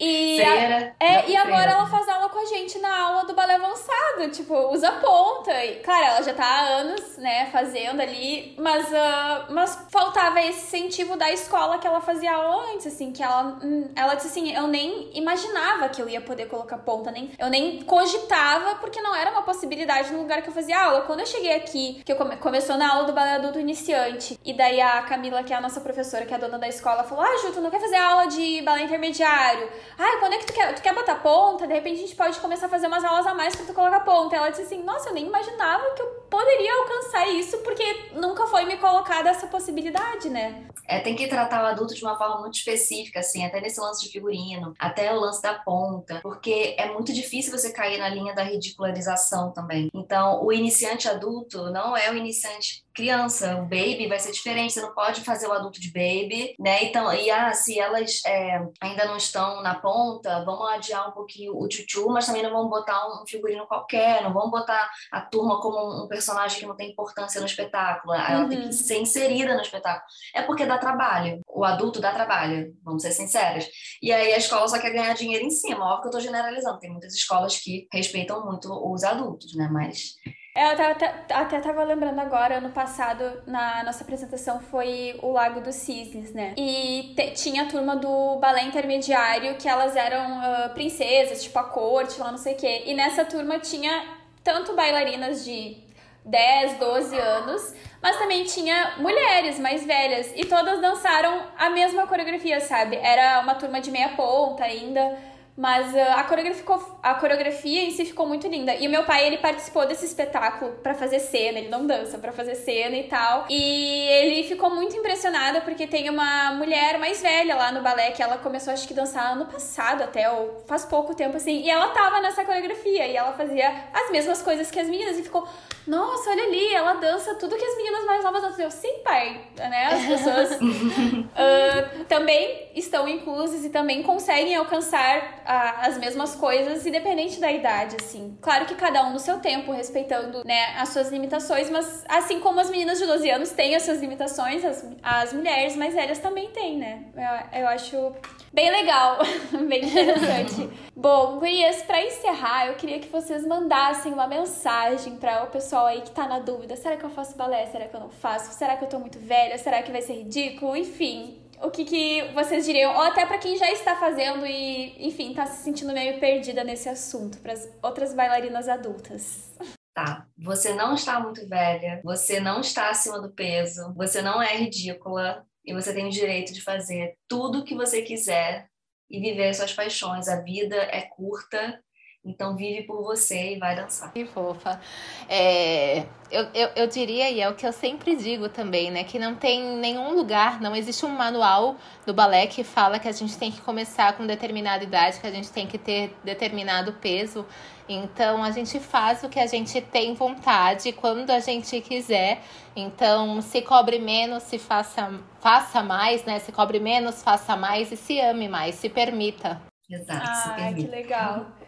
[0.00, 3.56] E, a, é, e agora ela faz aula com a gente na aula do balé
[3.56, 5.52] avançado, tipo, usa ponta.
[5.64, 10.80] E, claro, ela já tá há anos, né, fazendo ali, mas, uh, mas faltava esse
[10.80, 14.54] incentivo da escola que ela fazia aula antes, assim, que ela, hum, ela disse assim,
[14.54, 19.14] eu nem imaginava que eu ia poder colocar ponta, nem, eu nem cogitava, porque não
[19.14, 21.02] era uma possibilidade no lugar que eu fazia aula.
[21.02, 24.54] Quando eu cheguei aqui, que eu come, começou na aula do balé adulto iniciante, e
[24.54, 27.24] daí a Camila, que é a nossa professora, que é a dona da escola, falou,
[27.24, 29.68] ah, Ju, tu não quer fazer aula de balé intermediário?
[29.98, 31.66] Ah, quando é que tu quer, tu quer botar ponta?
[31.66, 34.00] De repente a gente pode começar a fazer umas aulas a mais pra tu colocar
[34.00, 34.36] ponta.
[34.36, 38.64] Ela disse assim: Nossa, eu nem imaginava que eu poderia alcançar isso, porque nunca foi
[38.64, 40.66] me colocada essa possibilidade, né?
[40.86, 44.04] É, tem que tratar o adulto de uma forma muito específica, assim, até nesse lance
[44.04, 48.34] de figurino, até o lance da ponta, porque é muito difícil você cair na linha
[48.34, 49.88] da ridicularização também.
[49.94, 53.56] Então, o iniciante adulto não é o iniciante criança.
[53.56, 56.84] O baby vai ser diferente, você não pode fazer o adulto de baby, né?
[56.84, 61.56] Então, e ah, se elas é, ainda não estão na ponta, vamos adiar um pouquinho
[61.56, 65.60] o tchutchu, mas também não vamos botar um figurino qualquer, não vamos botar a turma
[65.60, 68.12] como um personagem que não tem importância no espetáculo.
[68.12, 68.48] Ela uhum.
[68.50, 68.72] tem que uhum.
[68.72, 70.04] ser inserida no espetáculo.
[70.34, 71.40] É porque dá trabalho.
[71.48, 73.66] O adulto dá trabalho, vamos ser sinceros.
[74.02, 75.86] E aí a escola só quer ganhar dinheiro em cima.
[75.86, 76.78] Óbvio que eu estou generalizando.
[76.78, 79.68] Tem muitas escolas que respeitam muito os adultos, né?
[79.72, 80.16] Mas
[80.54, 86.32] eu até estava lembrando agora, ano passado, na nossa apresentação, foi o Lago dos Cisnes,
[86.32, 86.54] né?
[86.56, 91.64] E te, tinha a turma do balé intermediário, que elas eram uh, princesas, tipo a
[91.64, 92.82] corte, lá não sei o quê.
[92.86, 94.04] E nessa turma tinha
[94.42, 95.76] tanto bailarinas de
[96.24, 100.32] 10, 12 anos, mas também tinha mulheres mais velhas.
[100.34, 102.96] E todas dançaram a mesma coreografia, sabe?
[102.96, 105.16] Era uma turma de meia ponta ainda.
[105.60, 108.74] Mas uh, a, coreografia ficou, a coreografia em si ficou muito linda.
[108.76, 112.32] E o meu pai, ele participou desse espetáculo para fazer cena, ele não dança, para
[112.32, 113.44] fazer cena e tal.
[113.50, 118.22] E ele ficou muito impressionado porque tem uma mulher mais velha lá no balé que
[118.22, 121.60] ela começou, acho que, dançar ano passado até, ou faz pouco tempo assim.
[121.60, 125.22] E ela tava nessa coreografia e ela fazia as mesmas coisas que as meninas e
[125.22, 125.46] ficou,
[125.86, 128.64] nossa, olha ali, ela dança tudo que as meninas mais novas dançam.
[128.64, 129.88] Eu, sim, pai, né?
[129.92, 137.40] As pessoas uh, também estão inclusas e também conseguem alcançar a, as mesmas coisas, independente
[137.40, 138.38] da idade, assim.
[138.40, 142.60] Claro que cada um no seu tempo, respeitando, né, as suas limitações, mas assim como
[142.60, 146.50] as meninas de 12 anos têm as suas limitações, as, as mulheres mais velhas também
[146.50, 147.04] têm, né?
[147.16, 148.12] Eu, eu acho
[148.52, 149.18] bem legal,
[149.68, 150.70] bem interessante.
[150.94, 156.00] Bom, gurias, pra encerrar, eu queria que vocês mandassem uma mensagem para o pessoal aí
[156.02, 157.66] que tá na dúvida: será que eu faço balé?
[157.66, 158.52] Será que eu não faço?
[158.56, 159.58] Será que eu tô muito velha?
[159.58, 160.76] Será que vai ser ridículo?
[160.76, 165.30] Enfim, o que, que vocês diriam, ou até para quem já está fazendo e, enfim,
[165.30, 169.54] está se sentindo meio perdida nesse assunto, para as outras bailarinas adultas.
[169.92, 174.56] Tá, você não está muito velha, você não está acima do peso, você não é
[174.56, 178.68] ridícula e você tem o direito de fazer tudo o que você quiser
[179.10, 180.28] e viver suas paixões.
[180.28, 181.82] A vida é curta
[182.22, 184.12] então vive por você e vai dançar.
[184.12, 184.78] Que fofa.
[185.26, 189.04] É, eu, eu, eu diria, e é o que eu sempre digo também, né?
[189.04, 193.12] Que não tem nenhum lugar, não existe um manual do balé que fala que a
[193.12, 197.46] gente tem que começar com determinada idade, que a gente tem que ter determinado peso.
[197.88, 202.42] Então a gente faz o que a gente tem vontade, quando a gente quiser.
[202.76, 205.10] Então, se cobre menos, se faça,
[205.40, 206.38] faça mais, né?
[206.38, 209.60] Se cobre menos, faça mais e se ame mais, se permita.
[209.88, 210.88] Exato, ah, se permita.
[210.88, 211.59] que legal.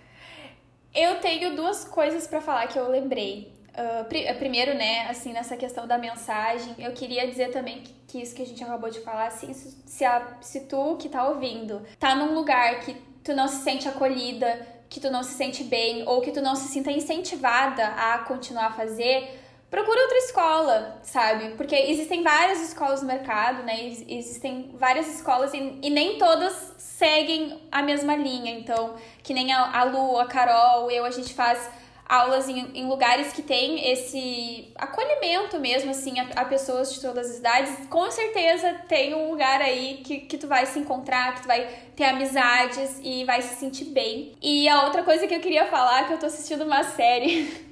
[0.95, 3.53] Eu tenho duas coisas para falar que eu lembrei.
[3.73, 8.35] Uh, primeiro, né, assim, nessa questão da mensagem, eu queria dizer também que, que isso
[8.35, 12.15] que a gente acabou de falar, assim, se, a, se tu que tá ouvindo tá
[12.15, 16.21] num lugar que tu não se sente acolhida, que tu não se sente bem, ou
[16.21, 19.42] que tu não se sinta incentivada a continuar a fazer,
[19.73, 21.55] procura outra escola, sabe?
[21.57, 23.87] Porque existem várias escolas no mercado, né?
[24.07, 28.53] Existem várias escolas e, e nem todas seguem a mesma linha.
[28.53, 31.71] Então, que nem a, a Lu, a Carol, eu, a gente faz
[32.07, 37.31] aulas em, em lugares que tem esse acolhimento mesmo, assim, a, a, pessoas de todas
[37.31, 37.87] as idades.
[37.89, 41.67] Com certeza tem um lugar aí que, que tu vai se encontrar, que tu vai
[41.97, 44.35] ter amizades e vai se sentir bem.
[44.43, 47.72] E a outra coisa que eu queria falar, que eu tô assistindo uma série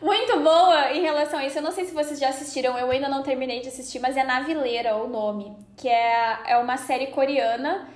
[0.00, 1.58] Muito boa em relação a isso.
[1.58, 4.24] Eu não sei se vocês já assistiram, eu ainda não terminei de assistir, mas é
[4.24, 5.56] Navileira o nome.
[5.76, 7.88] Que é, é uma série coreana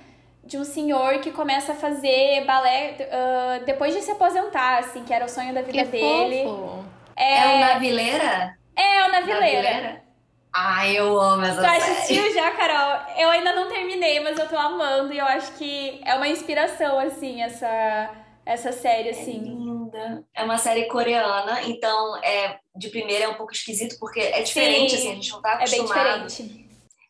[0.43, 5.13] de um senhor que começa a fazer balé uh, depois de se aposentar, assim, que
[5.13, 6.43] era o sonho da vida que dele.
[6.43, 6.85] Fofo.
[7.15, 7.37] É...
[7.37, 8.57] é o Navileira?
[8.75, 9.61] É, é o Navileira.
[9.61, 10.05] Navileira?
[10.53, 11.79] Ai, eu amo essa tu série.
[11.79, 13.01] Tu assistiu já, Carol?
[13.17, 16.97] Eu ainda não terminei, mas eu tô amando e eu acho que é uma inspiração,
[16.99, 18.09] assim, essa
[18.45, 19.39] essa série, assim.
[19.39, 20.23] É linda.
[20.33, 24.91] É uma série coreana, então é de primeira é um pouco esquisito, porque é diferente,
[24.91, 25.99] Sim, assim, a gente não tá acostumado.
[25.99, 26.65] É bem diferente.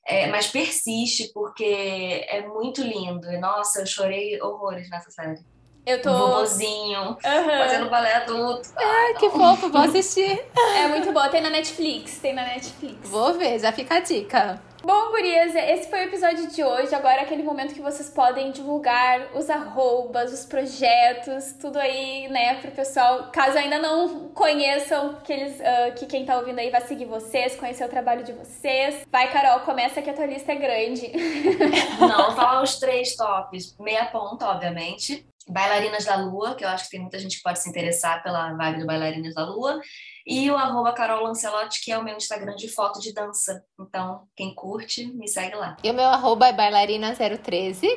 [0.07, 3.27] É, mas persiste, porque é muito lindo.
[3.31, 5.39] E, nossa, eu chorei horrores nessa série.
[5.85, 6.09] Eu tô.
[6.09, 7.17] Um vovozinho, uhum.
[7.19, 8.69] fazendo balé adulto.
[8.75, 10.43] Ah, que fofo, vou assistir.
[10.77, 13.07] É muito boa, tem na Netflix, tem na Netflix.
[13.07, 14.61] Vou ver, já fica a dica.
[14.85, 16.93] Bom, gurias, esse foi o episódio de hoje.
[16.93, 22.61] Agora é aquele momento que vocês podem divulgar os arrobas, os projetos, tudo aí, né,
[22.61, 23.31] pro pessoal.
[23.31, 27.55] Caso ainda não conheçam, que, eles, uh, que quem tá ouvindo aí vai seguir vocês,
[27.55, 29.07] conhecer o trabalho de vocês.
[29.11, 31.11] Vai, Carol, começa que a tua lista é grande.
[31.99, 33.75] Não, fala os três tops.
[33.79, 35.25] Meia ponta, obviamente.
[35.49, 38.53] Bailarinas da Lua, que eu acho que tem muita gente que pode se interessar pela
[38.53, 39.81] vibe do Bailarinas da Lua.
[40.25, 43.63] E o arroba Carol Lancelotti, que é o meu Instagram de foto de dança.
[43.79, 45.77] Então, quem curte, me segue lá.
[45.83, 47.87] E o meu arroba é bailarina013.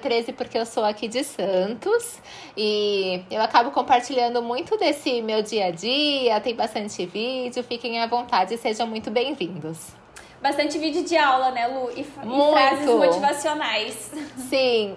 [0.00, 2.20] 013 porque eu sou aqui de Santos.
[2.56, 6.40] E eu acabo compartilhando muito desse meu dia a dia.
[6.40, 7.64] Tem bastante vídeo.
[7.64, 10.03] Fiquem à vontade e sejam muito bem-vindos.
[10.44, 11.90] Bastante vídeo de aula, né, Lu?
[11.96, 14.12] E, e frases motivacionais.
[14.50, 14.94] Sim.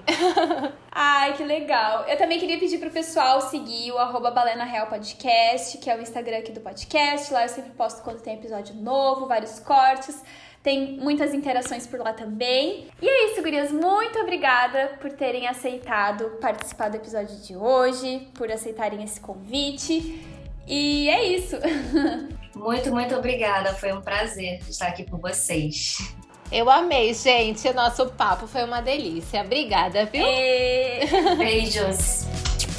[0.91, 2.03] Ai, que legal.
[2.05, 6.01] Eu também queria pedir pro pessoal seguir o arroba Balena Real Podcast, que é o
[6.01, 7.33] Instagram aqui do podcast.
[7.33, 10.21] Lá eu sempre posto quando tem episódio novo, vários cortes.
[10.61, 12.89] Tem muitas interações por lá também.
[13.01, 13.71] E é isso, gurias.
[13.71, 20.36] Muito obrigada por terem aceitado participar do episódio de hoje, por aceitarem esse convite.
[20.67, 21.55] E é isso.
[22.57, 23.71] Muito, muito obrigada.
[23.75, 25.99] Foi um prazer estar aqui com vocês.
[26.51, 27.67] Eu amei, gente.
[27.67, 29.41] O nosso papo foi uma delícia.
[29.41, 30.25] Obrigada, viu?
[30.25, 31.35] E...
[31.37, 32.25] Beijos.